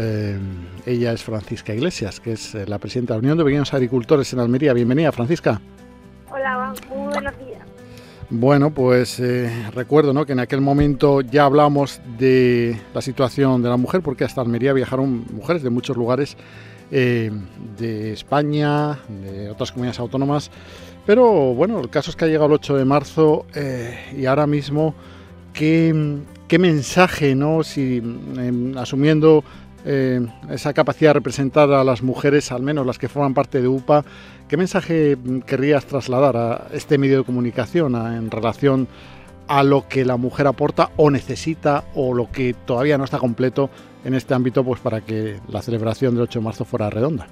Eh, 0.00 0.38
ella 0.87 1.12
es 1.12 1.24
Francisca 1.24 1.74
Iglesias, 1.74 2.20
que 2.20 2.32
es 2.32 2.54
eh, 2.54 2.64
la 2.68 2.78
presidenta 2.78 3.14
de 3.14 3.18
la 3.18 3.22
Unión 3.22 3.38
de 3.38 3.44
Pequeños 3.44 3.74
Agricultores 3.74 4.32
en 4.32 4.38
Almería. 4.38 4.72
Bienvenida, 4.72 5.11
Francisca. 5.11 5.61
Hola, 6.30 6.72
muy 6.88 7.12
buenos 7.12 7.37
días. 7.38 7.58
Bueno, 8.30 8.70
pues 8.70 9.18
eh, 9.18 9.50
recuerdo 9.74 10.12
¿no? 10.12 10.24
que 10.24 10.34
en 10.34 10.38
aquel 10.38 10.61
momento 10.61 11.20
ya 11.20 11.46
hablamos 11.46 12.00
de 12.16 12.80
la 12.94 13.02
situación 13.02 13.61
de 13.61 13.70
la 13.70 13.76
mujer, 13.76 14.02
porque 14.02 14.22
hasta 14.22 14.40
Almería 14.40 14.72
viajaron 14.72 15.24
mujeres 15.32 15.64
de 15.64 15.70
muchos 15.70 15.96
lugares 15.96 16.37
de 16.90 18.12
España, 18.12 18.98
de 19.08 19.50
otras 19.50 19.72
comunidades 19.72 20.00
autónomas, 20.00 20.50
pero 21.04 21.52
bueno, 21.52 21.80
el 21.80 21.90
caso 21.90 22.11
es 22.11 22.16
que 22.16 22.24
ha 22.24 22.28
llegado 22.28 22.46
el 22.46 22.52
8 22.52 22.76
de 22.78 22.84
marzo 22.87 23.44
y 24.16 24.24
ahora 24.24 24.46
mismo, 24.46 24.94
¿qué, 25.52 25.92
mensaje, 26.58 27.34
no? 27.34 27.62
Si 27.62 27.98
em, 27.98 28.78
asumiendo 28.78 29.44
eh, 29.85 30.21
esa 30.51 30.73
capacidad 30.75 31.11
de 31.11 31.14
representar 31.14 31.71
a 31.71 31.85
las 31.85 32.03
mujeres, 32.03 32.53
al 32.53 32.62
menos 32.62 32.87
las 32.87 32.99
que 32.99 33.09
forman 33.09 33.35
parte 33.35 33.61
de 33.61 33.69
UPA, 33.69 34.05
¿qué 34.49 34.57
mensaje 34.57 35.17
querrías 35.47 35.87
trasladar 35.87 36.37
a 36.37 36.67
este 36.73 36.99
medio 36.99 37.19
de 37.19 37.25
comunicación 37.25 37.95
en 37.95 38.31
relación 38.31 38.88
a 39.49 39.62
lo 39.62 39.88
que 39.88 40.05
la 40.05 40.17
mujer 40.17 40.47
aporta 40.47 40.91
o 40.97 41.11
necesita 41.11 41.85
o 41.95 42.14
lo 42.14 42.31
que 42.31 42.55
todavía 42.55 42.99
no 42.99 43.05
está 43.05 43.19
completo 43.19 43.71
en 44.05 44.14
este 44.14 44.35
ámbito 44.35 44.62
pues 44.62 44.81
para 44.81 45.01
que 45.01 45.41
la 45.49 45.62
celebración 45.62 46.14
del 46.14 46.25
8 46.25 46.38
de 46.38 46.45
marzo 46.45 46.64
fuera 46.64 46.91
redonda? 46.91 47.27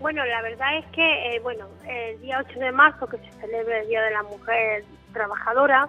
Bueno, 0.00 0.24
la 0.26 0.42
verdad 0.42 0.78
es 0.78 0.86
que, 0.86 1.36
eh, 1.36 1.40
bueno, 1.40 1.66
el 1.86 2.20
día 2.20 2.42
8 2.48 2.58
de 2.58 2.72
marzo, 2.72 3.06
que 3.06 3.18
se 3.18 3.30
celebra 3.40 3.80
el 3.80 3.88
Día 3.88 4.02
de 4.02 4.10
la 4.10 4.22
Mujer 4.24 4.84
Trabajadora, 5.12 5.88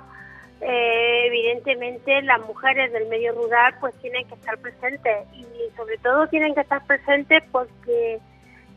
eh, 0.65 1.28
evidentemente 1.28 2.21
las 2.21 2.39
mujeres 2.47 2.91
del 2.93 3.08
medio 3.08 3.34
rural 3.34 3.76
pues 3.80 3.93
tienen 3.95 4.26
que 4.28 4.36
estar 4.36 4.58
presentes 4.60 5.28
y 5.34 5.45
sobre 5.76 5.97
todo 5.97 6.28
tienen 6.28 6.54
que 6.56 6.62
estar 6.62 6.86
presentes 6.86 7.43
porque 7.52 8.19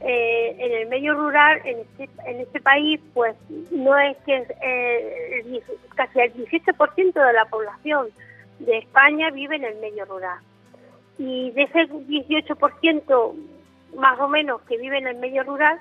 eh, 0.01 0.57
en 0.59 0.73
el 0.73 0.89
medio 0.89 1.15
rural, 1.15 1.61
en 1.65 1.79
este, 1.79 2.09
en 2.27 2.41
este 2.41 2.61
país, 2.61 3.01
pues 3.15 3.35
no 3.71 3.99
es 3.99 4.17
que 4.27 4.47
casi 5.95 6.21
el 6.21 6.35
17% 6.35 7.13
de 7.13 7.33
la 7.33 7.45
población 7.47 8.09
de 8.59 8.79
España 8.79 9.31
vive 9.31 9.57
en 9.57 9.65
el 9.65 9.77
medio 9.77 10.05
rural. 10.05 10.39
Y 11.19 11.51
de 11.53 11.63
ese 11.63 11.89
18% 11.89 13.35
más 13.97 14.21
o 14.21 14.29
menos 14.29 14.61
que 14.63 14.77
viven 14.77 15.07
en 15.07 15.17
el 15.17 15.21
medio 15.21 15.43
rural, 15.45 15.81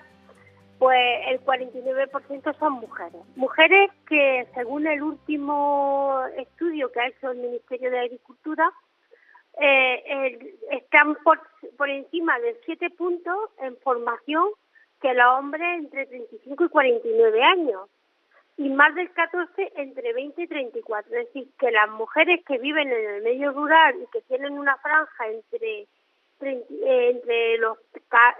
pues 0.79 1.21
el 1.27 1.39
49% 1.41 2.59
son 2.59 2.73
mujeres. 2.73 3.21
Mujeres 3.35 3.91
que, 4.07 4.47
según 4.53 4.88
el 4.88 5.01
último 5.01 6.21
estudio 6.38 6.91
que 6.91 6.99
ha 6.99 7.07
hecho 7.07 7.31
el 7.31 7.38
Ministerio 7.38 7.91
de 7.91 7.99
Agricultura, 7.99 8.71
eh, 9.59 10.57
están 10.71 11.15
por, 11.23 11.39
por 11.77 11.89
encima 11.89 12.38
de 12.39 12.59
7 12.65 12.89
puntos 12.91 13.49
en 13.59 13.77
formación 13.77 14.49
que 15.01 15.13
los 15.13 15.39
hombres 15.39 15.79
entre 15.79 16.05
35 16.07 16.65
y 16.65 16.69
49 16.69 17.43
años 17.43 17.89
y 18.57 18.69
más 18.69 18.95
del 18.95 19.11
14 19.11 19.73
entre 19.75 20.13
20 20.13 20.41
y 20.41 20.47
34. 20.47 21.17
Es 21.17 21.25
decir, 21.27 21.47
que 21.59 21.71
las 21.71 21.89
mujeres 21.89 22.43
que 22.45 22.57
viven 22.57 22.91
en 22.91 23.15
el 23.15 23.23
medio 23.23 23.51
rural 23.51 23.95
y 24.01 24.07
que 24.11 24.21
tienen 24.21 24.57
una 24.57 24.77
franja 24.77 25.27
entre 25.27 25.88
entre 26.41 27.58
los 27.58 27.78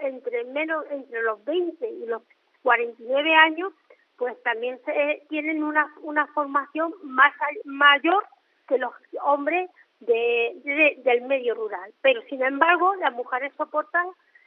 entre 0.00 0.44
menos 0.44 0.84
entre 0.90 1.22
los 1.22 1.44
20 1.44 1.88
y 1.88 2.06
los 2.06 2.22
49 2.62 3.34
años 3.34 3.72
pues 4.16 4.40
también 4.42 4.80
se, 4.84 5.22
tienen 5.28 5.62
una, 5.62 5.92
una 6.02 6.26
formación 6.28 6.94
más 7.02 7.32
mayor 7.64 8.24
que 8.66 8.78
los 8.78 8.92
hombres 9.22 9.70
de, 10.00 11.00
del 11.04 11.22
medio 11.22 11.54
rural. 11.54 11.92
Pero 12.02 12.22
sin 12.22 12.42
embargo 12.42 12.94
las 12.96 13.12
mujeres 13.12 13.52
soportan 13.56 14.06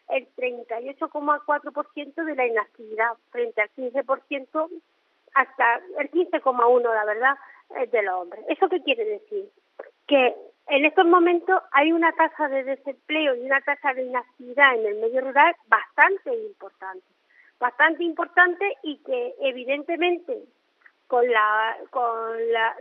el 0.09 0.27
38,4% 0.35 2.25
de 2.25 2.35
la 2.35 2.47
inactividad 2.47 3.11
frente 3.29 3.61
al 3.61 3.69
15% 3.75 4.69
hasta 5.35 5.81
el 5.99 6.09
15,1 6.11 6.81
la 6.81 7.05
verdad 7.05 7.35
de 7.91 8.01
los 8.01 8.15
hombres. 8.15 8.43
Eso 8.49 8.67
qué 8.69 8.81
quiere 8.81 9.05
decir 9.05 9.49
que 10.07 10.35
en 10.69 10.85
estos 10.85 11.05
momentos 11.05 11.61
hay 11.71 11.91
una 11.91 12.11
tasa 12.13 12.47
de 12.47 12.63
desempleo 12.63 13.35
y 13.35 13.41
una 13.41 13.61
tasa 13.61 13.93
de 13.93 14.03
inactividad 14.03 14.75
en 14.75 14.85
el 14.85 14.95
medio 15.01 15.21
rural 15.21 15.55
bastante 15.67 16.35
importante, 16.35 17.05
bastante 17.59 18.03
importante 18.03 18.65
y 18.83 18.97
que 19.03 19.35
evidentemente 19.41 20.43
con 21.07 21.27
la, 21.27 21.75
con 21.89 22.51
la, 22.51 22.75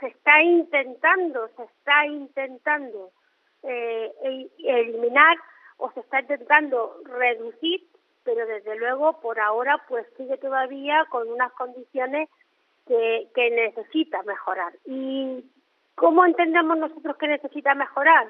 se 0.00 0.08
está 0.08 0.42
intentando, 0.42 1.48
se 1.56 1.62
está 1.62 2.06
intentando 2.06 3.10
eh, 3.62 4.12
eliminar 4.58 5.36
o 5.78 5.90
se 5.92 6.00
está 6.00 6.20
intentando 6.20 7.00
reducir, 7.04 7.86
pero 8.22 8.46
desde 8.46 8.76
luego 8.76 9.20
por 9.20 9.40
ahora 9.40 9.82
pues 9.88 10.06
sigue 10.18 10.36
todavía 10.36 11.06
con 11.10 11.26
unas 11.28 11.52
condiciones 11.52 12.28
que, 12.86 13.28
que 13.34 13.50
necesita 13.50 14.22
mejorar. 14.24 14.74
Y 14.84 15.42
¿Cómo 16.00 16.24
entendemos 16.24 16.78
nosotros 16.78 17.14
que 17.18 17.28
necesita 17.28 17.74
mejorar? 17.74 18.26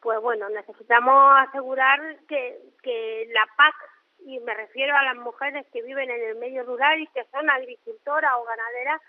Pues 0.00 0.18
bueno, 0.22 0.48
necesitamos 0.48 1.38
asegurar 1.46 2.00
que, 2.26 2.58
que 2.82 3.28
la 3.34 3.46
PAC, 3.58 3.74
y 4.20 4.40
me 4.40 4.54
refiero 4.54 4.96
a 4.96 5.02
las 5.02 5.16
mujeres 5.16 5.66
que 5.70 5.82
viven 5.82 6.08
en 6.08 6.30
el 6.30 6.36
medio 6.36 6.64
rural 6.64 6.98
y 6.98 7.06
que 7.08 7.26
son 7.30 7.50
agricultoras 7.50 8.32
o 8.38 8.44
ganaderas, 8.44 9.02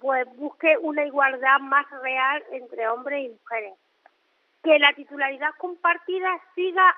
pues 0.00 0.26
busque 0.36 0.78
una 0.78 1.04
igualdad 1.04 1.60
más 1.60 1.84
real 2.00 2.42
entre 2.52 2.88
hombres 2.88 3.26
y 3.26 3.28
mujeres. 3.28 3.74
Que 4.62 4.78
la 4.78 4.94
titularidad 4.94 5.50
compartida 5.58 6.30
siga, 6.54 6.96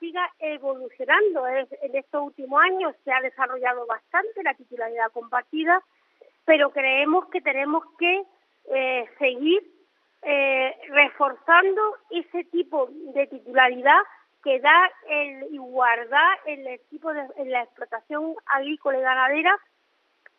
siga 0.00 0.30
evolucionando. 0.38 1.48
en 1.48 1.96
estos 1.96 2.22
últimos 2.24 2.62
años 2.62 2.94
se 3.04 3.10
ha 3.10 3.22
desarrollado 3.22 3.86
bastante 3.86 4.42
la 4.42 4.52
titularidad 4.52 5.10
compartida, 5.12 5.82
pero 6.44 6.68
creemos 6.72 7.30
que 7.30 7.40
tenemos 7.40 7.84
que 7.98 8.22
eh, 8.70 9.08
seguir 9.18 9.77
eh, 10.22 10.76
reforzando 10.88 11.96
ese 12.10 12.44
tipo 12.44 12.88
de 12.90 13.26
titularidad 13.26 14.00
que 14.42 14.60
da 14.60 14.90
el 15.08 15.54
igualdad 15.54 16.32
en 16.46 16.66
el 16.66 16.80
tipo 16.88 17.12
de 17.12 17.26
en 17.36 17.50
la 17.50 17.62
explotación 17.62 18.34
agrícola 18.46 18.98
y 18.98 19.02
ganadera 19.02 19.58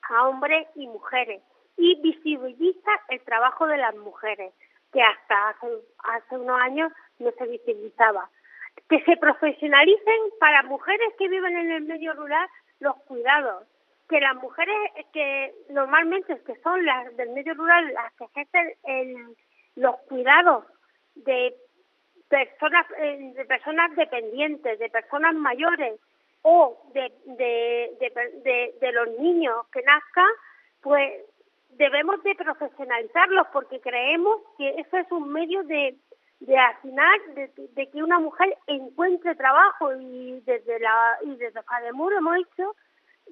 a 0.10 0.28
hombres 0.28 0.68
y 0.76 0.88
mujeres 0.88 1.42
y 1.80 1.96
visibiliza 2.02 2.92
el 3.08 3.22
trabajo 3.22 3.66
de 3.66 3.78
las 3.78 3.96
mujeres, 3.96 4.54
que 4.92 5.02
hasta 5.02 5.50
hace, 5.50 6.36
unos 6.36 6.62
años 6.62 6.92
no 7.20 7.32
se 7.32 7.48
visibilizaba. 7.48 8.30
Que 8.90 9.02
se 9.04 9.16
profesionalicen 9.16 10.20
para 10.40 10.64
mujeres 10.64 11.14
que 11.18 11.30
viven 11.30 11.56
en 11.56 11.72
el 11.72 11.84
medio 11.84 12.14
rural 12.14 12.48
los 12.80 12.96
cuidados, 13.04 13.66
que 14.10 14.20
las 14.20 14.36
mujeres 14.36 14.76
que 15.14 15.54
normalmente 15.70 16.38
que 16.44 16.56
son 16.62 16.86
las 16.86 17.16
del 17.16 17.30
medio 17.30 17.54
rural 17.54 17.94
las 17.94 18.14
que 18.14 18.26
ejercen 18.26 19.36
los 19.80 19.96
cuidados 20.08 20.66
de 21.16 21.56
personas 22.28 22.86
eh, 23.00 23.34
de 23.36 23.46
personas 23.46 23.96
dependientes, 23.96 24.78
de 24.80 24.90
personas 24.90 25.34
mayores 25.36 26.00
o 26.42 26.82
de, 26.94 27.12
de, 27.26 28.74
de 28.80 28.92
los 28.92 29.10
niños 29.20 29.68
que 29.74 29.82
nazcan, 29.82 30.32
pues 30.82 31.12
debemos 31.70 32.22
de 32.24 32.36
profesionalizarlos 32.36 33.48
porque 33.52 33.80
creemos 33.82 34.38
que 34.58 34.70
eso 34.78 34.98
es 34.98 35.12
un 35.12 35.32
medio 35.32 35.64
de, 35.64 35.98
de 36.40 36.58
afinar, 36.58 37.20
de, 37.36 37.90
que 37.90 38.04
una 38.04 38.20
mujer 38.20 38.58
encuentre 38.68 39.36
trabajo 39.36 39.94
y 39.96 40.42
desde 40.46 40.80
la 40.80 41.18
y 41.24 41.36
desde 41.36 41.64
Fademur 41.64 42.14
hemos 42.14 42.38
hecho 42.38 42.76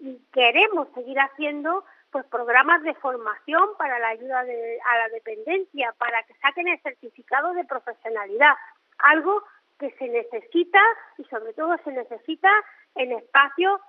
y 0.01 0.19
queremos 0.31 0.88
seguir 0.93 1.17
haciendo 1.19 1.83
pues 2.17 2.25
programas 2.32 2.82
de 2.82 2.95
formación 2.95 3.69
para 3.77 3.99
la 3.99 4.08
ayuda 4.08 4.39
a 4.39 4.97
la 4.97 5.10
dependencia, 5.13 5.93
para 5.99 6.23
que 6.23 6.34
saquen 6.36 6.67
el 6.67 6.82
certificado 6.82 7.53
de 7.53 7.63
profesionalidad, 7.63 8.56
algo 8.97 9.43
que 9.77 9.91
se 9.91 10.08
necesita 10.08 10.80
y 11.19 11.25
sobre 11.25 11.53
todo 11.53 11.77
se 11.84 11.91
necesita 11.91 12.49
en 12.95 13.12
espacios 13.12 13.80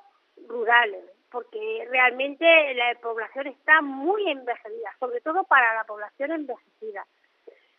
rurales 0.46 1.04
porque 1.30 1.86
realmente 1.90 2.74
la 2.74 2.94
población 3.00 3.46
está 3.46 3.80
muy 3.80 4.30
envejecida, 4.30 4.94
sobre 5.00 5.22
todo 5.22 5.44
para 5.44 5.74
la 5.74 5.84
población 5.84 6.32
envejecida. 6.32 7.06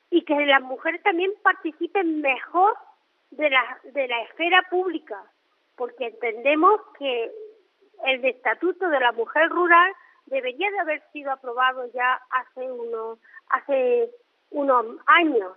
Y 0.09 0.23
que 0.23 0.33
las 0.45 0.61
mujeres 0.61 1.01
también 1.03 1.31
participen 1.43 2.21
mejor 2.21 2.75
de 3.31 3.49
la, 3.49 3.79
de 3.83 4.07
la 4.07 4.21
esfera 4.23 4.63
pública, 4.69 5.23
porque 5.75 6.07
entendemos 6.07 6.79
que 6.97 7.31
el 8.05 8.25
estatuto 8.25 8.89
de 8.89 8.99
la 8.99 9.11
mujer 9.11 9.49
rural 9.49 9.93
debería 10.29 10.71
de 10.71 10.79
haber 10.79 11.03
sido 11.11 11.31
aprobado 11.31 11.85
ya 11.93 12.21
hace 12.29 12.71
unos, 12.71 13.19
hace 13.49 14.09
unos 14.51 14.85
años. 15.05 15.53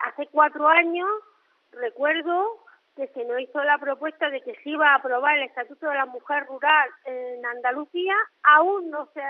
Hace 0.00 0.26
cuatro 0.28 0.68
años, 0.68 1.08
recuerdo 1.72 2.58
que 2.96 3.08
se 3.08 3.24
nos 3.24 3.40
hizo 3.40 3.62
la 3.62 3.78
propuesta 3.78 4.30
de 4.30 4.40
que 4.40 4.54
se 4.56 4.70
iba 4.70 4.90
a 4.90 4.96
aprobar 4.96 5.38
el 5.38 5.44
Estatuto 5.44 5.88
de 5.88 5.94
la 5.94 6.06
Mujer 6.06 6.46
Rural 6.46 6.88
en 7.04 7.44
Andalucía, 7.46 8.14
aún 8.42 8.90
no 8.90 9.08
se, 9.14 9.22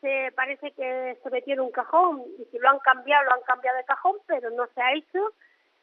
se 0.00 0.32
parece 0.34 0.70
que 0.72 1.18
se 1.22 1.30
metió 1.30 1.54
en 1.54 1.60
un 1.60 1.70
cajón 1.70 2.22
y 2.38 2.44
si 2.46 2.58
lo 2.58 2.70
han 2.70 2.78
cambiado, 2.78 3.24
lo 3.24 3.34
han 3.34 3.42
cambiado 3.42 3.76
de 3.78 3.84
cajón, 3.84 4.16
pero 4.26 4.50
no 4.50 4.66
se 4.74 4.80
ha 4.80 4.94
hecho. 4.94 5.32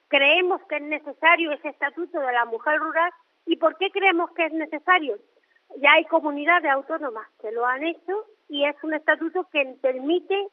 Creemos 0.08 0.62
que 0.68 0.78
es 0.78 0.82
necesario 0.82 1.52
ese 1.52 1.70
Estatuto 1.70 2.20
de 2.20 2.34
la 2.34 2.46
Mujer 2.46 2.80
Rural 2.80 3.12
y 3.46 3.58
¿por 3.58 3.78
qué 3.78 3.92
creemos 3.92 4.32
que 4.32 4.46
es 4.46 4.54
necesario? 4.54 5.18
Ya 5.78 5.94
hay 5.94 6.06
comunidades 6.06 6.72
autónomas 6.72 7.28
que 7.42 7.52
lo 7.52 7.66
han 7.66 7.84
hecho 7.84 8.26
y 8.50 8.66
es 8.66 8.76
un 8.84 8.94
estatuto 8.94 9.48
que 9.52 9.76
permite 9.82 10.48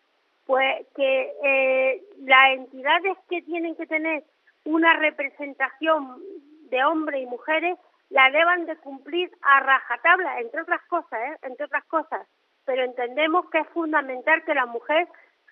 pues 0.46 0.86
que 0.94 1.32
eh, 1.42 2.02
las 2.18 2.54
entidades 2.54 3.16
que 3.28 3.42
tienen 3.42 3.74
que 3.74 3.86
tener 3.86 4.22
una 4.64 4.94
representación 4.94 6.22
de 6.70 6.84
hombres 6.84 7.22
y 7.22 7.26
mujeres 7.26 7.78
la 8.10 8.30
deban 8.30 8.66
de 8.66 8.76
cumplir 8.76 9.30
a 9.42 9.60
rajatabla, 9.60 10.40
entre 10.40 10.62
otras 10.62 10.82
cosas, 10.84 11.20
¿eh? 11.20 11.38
entre 11.42 11.66
otras 11.66 11.84
cosas. 11.86 12.26
Pero 12.64 12.84
entendemos 12.84 13.48
que 13.50 13.58
es 13.58 13.68
fundamental 13.68 14.44
que 14.44 14.54
la 14.54 14.66
mujer, 14.66 15.08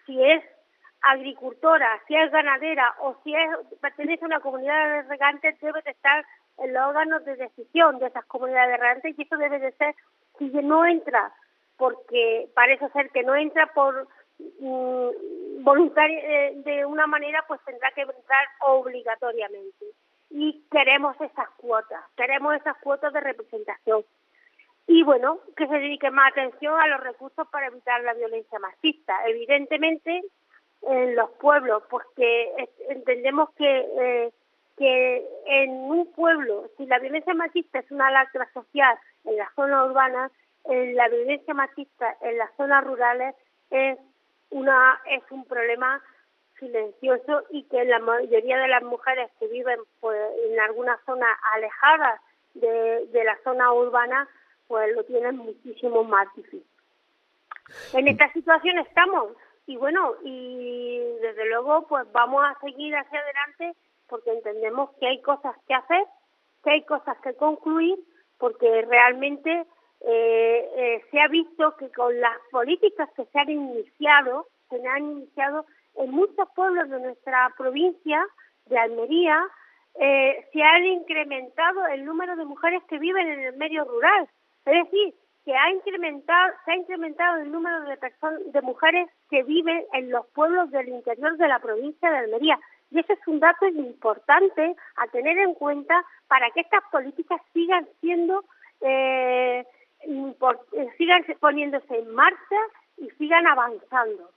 si 0.06 0.22
es 0.22 0.44
agricultora, 1.00 2.00
si 2.06 2.14
es 2.14 2.30
ganadera 2.30 2.94
o 3.00 3.16
si 3.22 3.34
es, 3.34 3.48
pertenece 3.80 4.24
a 4.24 4.28
una 4.28 4.40
comunidad 4.40 4.88
de 4.90 5.02
regantes, 5.02 5.60
debe 5.60 5.82
de 5.82 5.90
estar 5.90 6.24
en 6.58 6.72
los 6.72 6.86
órganos 6.86 7.24
de 7.24 7.36
decisión 7.36 7.98
de 7.98 8.06
esas 8.06 8.24
comunidades 8.26 8.70
de 8.70 8.76
regantes 8.76 9.18
y 9.18 9.22
eso 9.22 9.36
debe 9.36 9.58
de 9.58 9.72
ser, 9.72 9.94
si 10.38 10.46
no 10.50 10.84
entra, 10.86 11.32
porque 11.76 12.48
parece 12.54 12.88
ser 12.90 13.10
que 13.10 13.22
no 13.22 13.34
entra 13.34 13.66
por 13.74 14.08
mm, 14.38 15.62
voluntaria 15.62 16.18
eh, 16.18 16.52
de 16.56 16.86
una 16.86 17.06
manera, 17.06 17.44
pues 17.48 17.60
tendrá 17.64 17.90
que 17.92 18.02
entrar 18.02 18.46
obligatoriamente 18.60 19.86
y 20.30 20.64
queremos 20.70 21.14
esas 21.20 21.48
cuotas, 21.56 22.02
queremos 22.16 22.54
esas 22.56 22.76
cuotas 22.78 23.12
de 23.12 23.20
representación. 23.20 24.04
Y 24.86 25.02
bueno, 25.02 25.38
que 25.56 25.66
se 25.66 25.74
dedique 25.74 26.10
más 26.10 26.32
atención 26.32 26.78
a 26.78 26.88
los 26.88 27.00
recursos 27.00 27.48
para 27.48 27.68
evitar 27.68 28.02
la 28.02 28.14
violencia 28.14 28.58
machista. 28.58 29.16
Evidentemente, 29.26 30.22
en 30.82 31.16
los 31.16 31.30
pueblos, 31.40 31.84
porque 31.88 32.68
entendemos 32.88 33.50
que, 33.54 33.86
eh, 33.98 34.32
que 34.76 35.24
en 35.46 35.70
un 35.70 36.12
pueblo, 36.12 36.68
si 36.76 36.86
la 36.86 36.98
violencia 36.98 37.34
machista 37.34 37.78
es 37.78 37.90
una 37.90 38.10
lacra 38.10 38.48
social 38.52 38.98
en 39.24 39.36
la 39.36 39.50
zona 39.54 39.84
urbana, 39.84 40.30
la 40.64 41.08
violencia 41.08 41.54
machista 41.54 42.16
en 42.22 42.38
las 42.38 42.50
zonas 42.56 42.84
rurales 42.84 43.34
es 43.70 43.98
una 44.50 45.00
es 45.06 45.22
un 45.30 45.44
problema 45.44 46.02
silencioso 46.58 47.44
y 47.50 47.64
que 47.64 47.84
la 47.84 47.98
mayoría 47.98 48.58
de 48.58 48.68
las 48.68 48.82
mujeres 48.82 49.30
que 49.38 49.48
viven 49.48 49.78
pues, 50.00 50.18
en 50.50 50.58
alguna 50.60 50.98
zona 51.04 51.26
alejada 51.52 52.20
de, 52.54 53.06
de 53.06 53.24
la 53.24 53.36
zona 53.42 53.72
urbana 53.72 54.28
pues 54.68 54.94
lo 54.94 55.04
tienen 55.04 55.36
muchísimo 55.36 56.04
más 56.04 56.26
difícil. 56.34 56.64
En 57.92 58.08
esta 58.08 58.32
situación 58.32 58.78
estamos 58.78 59.32
y 59.66 59.76
bueno, 59.76 60.14
y 60.22 61.00
desde 61.20 61.46
luego 61.48 61.86
pues 61.86 62.10
vamos 62.12 62.44
a 62.44 62.58
seguir 62.60 62.94
hacia 62.96 63.20
adelante 63.20 63.74
porque 64.14 64.30
entendemos 64.30 64.90
que 65.00 65.08
hay 65.08 65.20
cosas 65.22 65.56
que 65.66 65.74
hacer, 65.74 66.06
que 66.62 66.70
hay 66.70 66.82
cosas 66.82 67.18
que 67.18 67.34
concluir, 67.34 67.98
porque 68.38 68.82
realmente 68.82 69.66
eh, 70.02 70.70
eh, 70.76 71.04
se 71.10 71.20
ha 71.20 71.26
visto 71.26 71.74
que 71.76 71.90
con 71.90 72.20
las 72.20 72.38
políticas 72.52 73.10
que 73.16 73.24
se 73.24 73.38
han 73.40 73.50
iniciado, 73.50 74.46
se 74.70 74.86
han 74.86 75.04
iniciado, 75.04 75.66
en 75.96 76.12
muchos 76.12 76.48
pueblos 76.54 76.88
de 76.90 77.00
nuestra 77.00 77.52
provincia 77.58 78.24
de 78.66 78.78
Almería 78.78 79.44
eh, 79.98 80.46
se 80.52 80.62
ha 80.62 80.78
incrementado 80.78 81.84
el 81.88 82.04
número 82.04 82.36
de 82.36 82.44
mujeres 82.44 82.84
que 82.88 83.00
viven 83.00 83.26
en 83.26 83.40
el 83.40 83.56
medio 83.56 83.84
rural. 83.84 84.28
Es 84.64 84.84
decir, 84.84 85.12
que 85.44 85.56
ha 85.56 85.70
incrementado, 85.72 86.52
se 86.64 86.70
ha 86.70 86.76
incrementado 86.76 87.42
el 87.42 87.50
número 87.50 87.80
de, 87.80 87.98
de 88.46 88.62
mujeres 88.62 89.10
que 89.28 89.42
viven 89.42 89.84
en 89.92 90.12
los 90.12 90.24
pueblos 90.28 90.70
del 90.70 90.88
interior 90.88 91.36
de 91.36 91.48
la 91.48 91.58
provincia 91.58 92.08
de 92.12 92.18
Almería. 92.18 92.60
Y 92.94 93.00
ese 93.00 93.14
es 93.14 93.26
un 93.26 93.40
dato 93.40 93.66
importante 93.66 94.76
a 94.96 95.06
tener 95.08 95.36
en 95.36 95.54
cuenta 95.54 96.00
para 96.28 96.48
que 96.50 96.60
estas 96.60 96.84
políticas 96.92 97.40
sigan 97.52 97.88
siendo, 98.00 98.44
eh, 98.82 99.66
sigan 100.96 101.24
poniéndose 101.40 101.98
en 101.98 102.14
marcha 102.14 102.56
y 102.96 103.10
sigan 103.18 103.48
avanzando. 103.48 104.30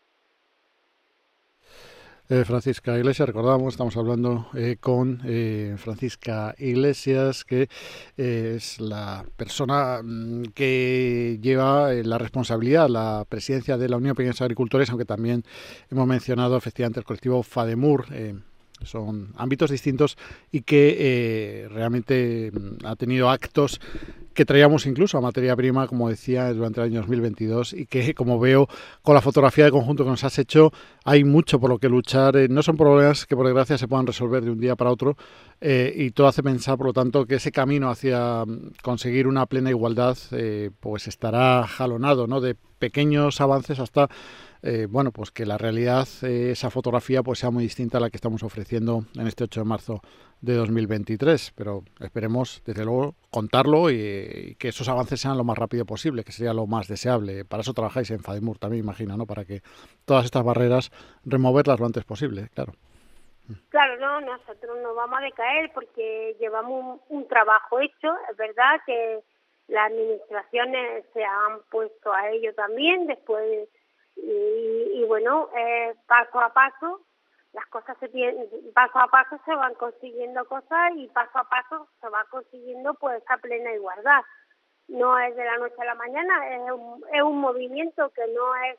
Eh, 2.29 2.43
Francisca 2.43 2.97
Iglesias, 2.97 3.25
recordamos, 3.25 3.73
estamos 3.73 3.95
hablando 3.95 4.49
eh, 4.53 4.75
con 4.81 5.21
eh, 5.23 5.75
Francisca 5.77 6.53
Iglesias, 6.57 7.45
que 7.45 7.69
es 8.17 8.81
la 8.81 9.23
persona 9.37 10.01
mm, 10.03 10.47
que 10.53 11.39
lleva 11.41 11.93
la 11.93 12.17
responsabilidad, 12.17 12.89
la 12.89 13.25
presidencia 13.29 13.77
de 13.77 13.87
la 13.87 13.95
Unión 13.95 14.13
de 14.13 14.29
Agricultores, 14.37 14.89
aunque 14.89 15.05
también 15.05 15.45
hemos 15.89 16.05
mencionado 16.05 16.57
efectivamente 16.57 16.99
el 16.99 17.05
colectivo 17.05 17.43
FADEMUR. 17.43 18.07
son 18.83 19.33
ámbitos 19.37 19.71
distintos 19.71 20.17
y 20.51 20.63
que 20.63 21.69
realmente 21.71 22.51
mm, 22.51 22.85
ha 22.87 22.97
tenido 22.97 23.29
actos 23.29 23.79
que 24.37 24.45
traíamos 24.45 24.85
incluso 24.85 25.17
a 25.17 25.21
materia 25.21 25.55
prima, 25.55 25.87
como 25.87 26.09
decía, 26.09 26.53
durante 26.53 26.79
el 26.79 26.85
año 26.85 26.99
2022 26.99 27.73
y 27.73 27.87
que, 27.87 28.13
como 28.13 28.39
veo 28.39 28.67
con 29.01 29.15
la 29.15 29.21
fotografía 29.21 29.65
de 29.65 29.71
conjunto 29.71 30.03
que 30.03 30.11
nos 30.11 30.23
has 30.23 30.37
hecho, 30.37 30.71
hay 31.03 31.23
mucho 31.23 31.59
por 31.59 31.71
lo 31.71 31.79
que 31.79 31.89
luchar. 31.89 32.37
Eh, 32.37 32.47
no 32.47 32.61
son 32.61 32.77
problemas 32.77 33.25
que, 33.25 33.35
por 33.35 33.47
desgracia, 33.47 33.79
se 33.79 33.87
puedan 33.87 34.05
resolver 34.05 34.43
de 34.43 34.51
un 34.51 34.59
día 34.59 34.75
para 34.75 34.91
otro 34.91 35.17
eh, 35.59 35.91
y 35.95 36.11
todo 36.11 36.27
hace 36.27 36.43
pensar, 36.43 36.77
por 36.77 36.85
lo 36.85 36.93
tanto, 36.93 37.25
que 37.25 37.35
ese 37.35 37.51
camino 37.51 37.89
hacia 37.89 38.45
mm, 38.45 38.73
conseguir 38.83 39.25
una 39.25 39.47
plena 39.47 39.71
igualdad 39.71 40.15
eh, 40.33 40.69
pues 40.79 41.07
estará 41.07 41.65
jalonado 41.65 42.27
¿no? 42.27 42.39
de 42.39 42.55
pequeños 42.77 43.41
avances 43.41 43.79
hasta 43.79 44.07
eh, 44.61 44.87
bueno, 44.89 45.11
pues 45.11 45.31
que 45.31 45.45
la 45.45 45.57
realidad, 45.57 46.07
eh, 46.23 46.51
esa 46.51 46.69
fotografía, 46.69 47.23
pues 47.23 47.39
sea 47.39 47.51
muy 47.51 47.63
distinta 47.63 47.97
a 47.97 48.01
la 48.01 48.09
que 48.09 48.17
estamos 48.17 48.43
ofreciendo 48.43 49.03
en 49.15 49.27
este 49.27 49.43
8 49.43 49.61
de 49.61 49.65
marzo 49.65 50.01
de 50.41 50.55
2023. 50.55 51.53
Pero 51.55 51.83
esperemos, 51.99 52.61
desde 52.65 52.85
luego, 52.85 53.15
contarlo 53.29 53.89
y, 53.89 54.55
que 54.59 54.69
esos 54.69 54.89
avances 54.89 55.21
sean 55.21 55.37
lo 55.37 55.43
más 55.43 55.57
rápido 55.57 55.85
posible, 55.85 56.23
que 56.23 56.31
sería 56.31 56.53
lo 56.53 56.67
más 56.67 56.87
deseable. 56.87 57.45
Para 57.45 57.61
eso 57.61 57.73
trabajáis 57.73 58.09
en 58.11 58.19
Fadimur 58.19 58.57
también, 58.57 58.83
imagino, 58.83 59.15
¿no? 59.17 59.25
Para 59.25 59.45
que 59.45 59.61
todas 60.05 60.25
estas 60.25 60.43
barreras 60.43 60.91
removerlas 61.25 61.79
lo 61.79 61.85
antes 61.85 62.03
posible, 62.03 62.49
claro. 62.53 62.73
Claro, 63.69 63.97
no, 63.97 64.19
nosotros 64.21 64.77
no 64.83 64.93
vamos 64.93 65.19
a 65.19 65.21
decaer 65.21 65.71
porque 65.73 66.35
llevamos 66.39 66.99
un 67.09 67.27
trabajo 67.27 67.79
hecho. 67.79 68.13
Es 68.29 68.35
verdad 68.35 68.81
que 68.85 69.21
las 69.67 69.91
administraciones 69.91 71.05
se 71.13 71.23
han 71.23 71.61
puesto 71.69 72.11
a 72.11 72.29
ello 72.29 72.53
también 72.55 73.07
después 73.07 73.69
y, 74.17 75.03
bueno, 75.05 75.49
eh, 75.55 75.95
paso 76.07 76.39
a 76.39 76.53
paso 76.53 77.01
las 77.53 77.65
cosas 77.67 77.97
se 77.99 78.09
paso 78.73 78.99
a 78.99 79.07
paso 79.07 79.39
se 79.43 79.55
van 79.55 79.73
consiguiendo 79.75 80.45
cosas 80.45 80.91
y 80.95 81.07
paso 81.07 81.39
a 81.39 81.49
paso 81.49 81.87
se 81.99 82.07
va 82.07 82.23
consiguiendo 82.29 82.93
pues 82.95 83.23
esa 83.23 83.37
plena 83.37 83.73
igualdad. 83.73 84.21
No 84.87 85.17
es 85.17 85.35
de 85.35 85.43
la 85.43 85.57
noche 85.57 85.75
a 85.79 85.85
la 85.85 85.95
mañana, 85.95 86.49
es 86.49 86.71
un, 86.71 87.03
es 87.11 87.21
un 87.21 87.39
movimiento 87.39 88.09
que 88.11 88.27
no 88.27 88.55
es 88.57 88.77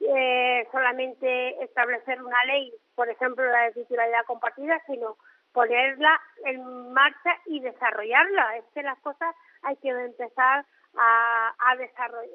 eh, 0.00 0.66
solamente 0.72 1.62
establecer 1.62 2.22
una 2.22 2.42
ley, 2.44 2.72
por 2.94 3.08
ejemplo 3.10 3.44
la 3.44 3.64
de 3.64 3.72
titularidad 3.72 4.24
compartida, 4.26 4.80
sino 4.86 5.16
ponerla 5.52 6.18
en 6.46 6.92
marcha 6.92 7.30
y 7.46 7.60
desarrollarla. 7.60 8.56
Es 8.56 8.64
que 8.72 8.82
las 8.82 8.98
cosas 9.00 9.34
hay 9.62 9.76
que 9.76 9.90
empezar 9.90 10.64
a, 10.96 11.54
a 11.58 11.76
desarrollar, 11.76 12.30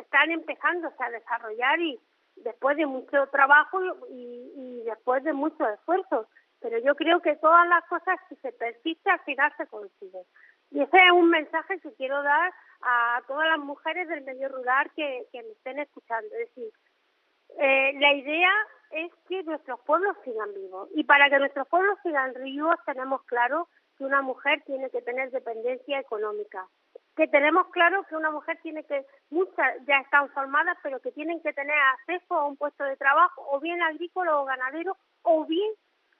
están 0.00 0.30
empezándose 0.30 1.02
a 1.02 1.10
desarrollar 1.10 1.80
y 1.80 2.00
después 2.36 2.76
de 2.76 2.86
mucho 2.86 3.26
trabajo 3.28 3.80
y, 4.10 4.52
y 4.54 4.82
después 4.84 5.22
de 5.24 5.32
mucho 5.32 5.68
esfuerzo. 5.68 6.28
Pero 6.60 6.78
yo 6.78 6.94
creo 6.94 7.20
que 7.20 7.36
todas 7.36 7.66
las 7.68 7.84
cosas, 7.86 8.18
si 8.28 8.36
se 8.36 8.52
persiste, 8.52 9.10
al 9.10 9.20
final 9.20 9.52
se 9.56 9.66
consiguen. 9.66 10.24
Y 10.70 10.82
ese 10.82 10.96
es 10.96 11.12
un 11.12 11.30
mensaje 11.30 11.80
que 11.80 11.92
quiero 11.94 12.22
dar 12.22 12.52
a 12.82 13.22
todas 13.26 13.48
las 13.48 13.58
mujeres 13.58 14.08
del 14.08 14.22
medio 14.22 14.48
rural 14.48 14.90
que, 14.94 15.26
me 15.32 15.52
estén 15.52 15.78
escuchando. 15.78 16.28
Es 16.34 16.48
decir, 16.48 16.72
eh, 17.58 17.92
la 17.98 18.12
idea 18.12 18.50
es 18.90 19.12
que 19.28 19.42
nuestros 19.42 19.80
pueblos 19.80 20.16
sigan 20.24 20.52
vivos. 20.54 20.88
Y 20.94 21.04
para 21.04 21.28
que 21.28 21.38
nuestros 21.38 21.66
pueblos 21.68 21.98
sigan 22.02 22.34
vivos 22.42 22.76
tenemos 22.86 23.22
claro 23.24 23.68
que 23.96 24.04
una 24.04 24.22
mujer 24.22 24.62
tiene 24.66 24.90
que 24.90 25.02
tener 25.02 25.30
dependencia 25.30 25.98
económica, 25.98 26.66
que 27.20 27.28
tenemos 27.28 27.68
claro 27.68 28.02
que 28.04 28.16
una 28.16 28.30
mujer 28.30 28.58
tiene 28.62 28.82
que, 28.84 29.04
muchas 29.28 29.76
ya 29.86 29.98
están 29.98 30.30
formadas, 30.30 30.78
pero 30.82 31.00
que 31.00 31.12
tienen 31.12 31.42
que 31.42 31.52
tener 31.52 31.76
acceso 31.92 32.34
a 32.34 32.46
un 32.46 32.56
puesto 32.56 32.82
de 32.84 32.96
trabajo, 32.96 33.46
o 33.50 33.60
bien 33.60 33.82
agrícola 33.82 34.38
o 34.38 34.46
ganadero, 34.46 34.96
o 35.20 35.44
bien 35.44 35.70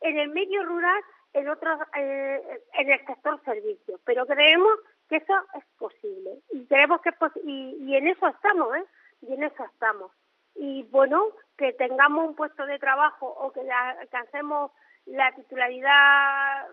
en 0.02 0.18
el 0.18 0.28
medio 0.28 0.62
rural, 0.62 1.02
en 1.32 1.48
otros, 1.48 1.80
eh, 1.96 2.62
en 2.74 2.90
el 2.90 3.06
sector 3.06 3.40
servicio. 3.46 3.98
Pero 4.04 4.26
creemos 4.26 4.78
que 5.08 5.16
eso 5.16 5.32
es 5.54 5.64
posible 5.78 6.42
y 6.50 6.66
creemos 6.66 7.00
que 7.00 7.14
y, 7.46 7.78
y 7.80 7.96
en 7.96 8.08
eso 8.08 8.28
estamos, 8.28 8.76
¿eh? 8.76 8.84
Y 9.22 9.32
en 9.32 9.44
eso 9.44 9.64
estamos. 9.64 10.12
Y 10.54 10.82
bueno, 10.90 11.28
que 11.56 11.72
tengamos 11.72 12.28
un 12.28 12.34
puesto 12.34 12.66
de 12.66 12.78
trabajo 12.78 13.26
o 13.26 13.50
que 13.52 13.62
alcancemos 13.70 14.70
la 15.06 15.32
titularidad 15.32 16.66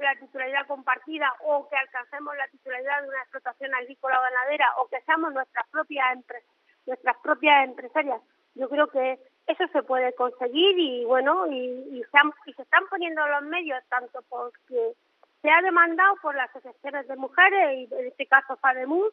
la 0.00 0.14
titularidad 0.16 0.66
compartida 0.66 1.32
o 1.44 1.68
que 1.68 1.76
alcancemos 1.76 2.36
la 2.36 2.48
titularidad 2.48 3.02
de 3.02 3.08
una 3.08 3.20
explotación 3.20 3.74
agrícola 3.74 4.18
o 4.18 4.22
ganadera 4.22 4.66
o 4.78 4.88
que 4.88 5.00
seamos 5.02 5.32
nuestras 5.32 5.68
propias 5.70 6.12
empresas, 6.12 6.50
nuestras 6.86 7.16
propias 7.18 7.64
empresarias. 7.64 8.20
Yo 8.54 8.68
creo 8.68 8.88
que 8.88 9.18
eso 9.46 9.64
se 9.72 9.82
puede 9.82 10.12
conseguir 10.14 10.78
y 10.78 11.04
bueno, 11.04 11.46
y, 11.46 11.56
y, 11.56 12.02
se, 12.02 12.50
y 12.50 12.52
se 12.54 12.62
están 12.62 12.86
poniendo 12.88 13.26
los 13.26 13.42
medios 13.42 13.82
tanto 13.88 14.22
porque 14.28 14.94
se 15.42 15.50
ha 15.50 15.62
demandado 15.62 16.16
por 16.22 16.34
las 16.34 16.50
asociaciones 16.50 17.06
de 17.06 17.16
mujeres 17.16 17.78
y 17.78 17.94
en 17.94 18.06
este 18.06 18.26
caso 18.26 18.56
FADEMUS 18.56 19.12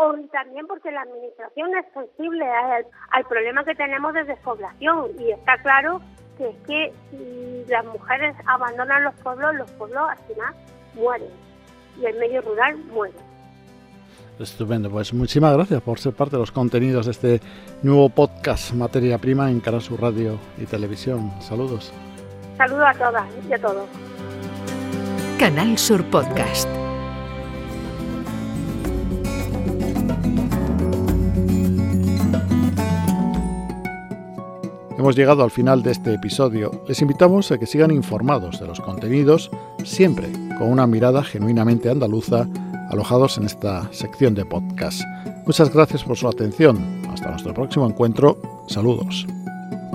o 0.00 0.14
también 0.32 0.66
porque 0.66 0.90
la 0.90 1.02
administración 1.02 1.70
es 1.76 1.84
sensible 1.92 2.44
al, 2.46 2.86
al 3.10 3.24
problema 3.26 3.64
que 3.64 3.74
tenemos 3.74 4.14
de 4.14 4.24
despoblación 4.24 5.10
y 5.18 5.30
está 5.30 5.58
claro 5.62 6.00
que 6.38 6.48
es 6.48 6.56
que 6.66 6.92
si 7.10 7.70
las 7.70 7.84
mujeres 7.84 8.34
abandonan 8.46 9.04
los 9.04 9.14
pueblos, 9.16 9.54
los 9.56 9.70
pueblos 9.72 10.02
al 10.08 10.18
final 10.18 10.54
mueren 10.94 11.28
y 12.00 12.06
el 12.06 12.18
medio 12.18 12.40
rural 12.40 12.78
muere. 12.92 13.14
Estupendo, 14.38 14.90
pues 14.90 15.12
muchísimas 15.12 15.52
gracias 15.52 15.82
por 15.82 15.98
ser 15.98 16.14
parte 16.14 16.36
de 16.36 16.40
los 16.40 16.50
contenidos 16.50 17.04
de 17.04 17.12
este 17.12 17.40
nuevo 17.82 18.08
podcast 18.08 18.72
Materia 18.72 19.18
Prima 19.18 19.50
en 19.50 19.60
Canal 19.60 19.82
Sur 19.82 20.00
Radio 20.00 20.38
y 20.56 20.64
Televisión. 20.64 21.30
Saludos. 21.42 21.92
Saludos 22.56 22.86
a 22.86 22.94
todas 22.94 23.26
y 23.46 23.52
a 23.52 23.58
todos. 23.58 23.86
Canal 25.38 25.76
Sur 25.76 26.02
Podcast. 26.04 26.79
Hemos 35.10 35.18
llegado 35.18 35.42
al 35.42 35.50
final 35.50 35.82
de 35.82 35.90
este 35.90 36.14
episodio. 36.14 36.84
Les 36.86 37.02
invitamos 37.02 37.50
a 37.50 37.58
que 37.58 37.66
sigan 37.66 37.90
informados 37.90 38.60
de 38.60 38.68
los 38.68 38.80
contenidos, 38.80 39.50
siempre 39.82 40.30
con 40.56 40.70
una 40.70 40.86
mirada 40.86 41.24
genuinamente 41.24 41.90
andaluza, 41.90 42.46
alojados 42.90 43.36
en 43.36 43.46
esta 43.46 43.92
sección 43.92 44.36
de 44.36 44.44
podcast. 44.44 45.02
Muchas 45.46 45.74
gracias 45.74 46.04
por 46.04 46.16
su 46.16 46.28
atención. 46.28 47.02
Hasta 47.12 47.28
nuestro 47.28 47.52
próximo 47.52 47.88
encuentro. 47.88 48.40
Saludos. 48.68 49.26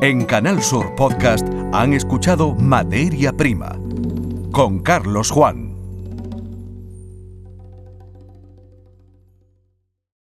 En 0.01 0.25
Canal 0.25 0.62
Sur 0.62 0.93
Podcast 0.95 1.47
han 1.71 1.93
escuchado 1.93 2.54
Materia 2.56 3.32
Prima 3.32 3.80
con 4.51 4.80
Carlos 4.80 5.32
Juan. 5.32 5.64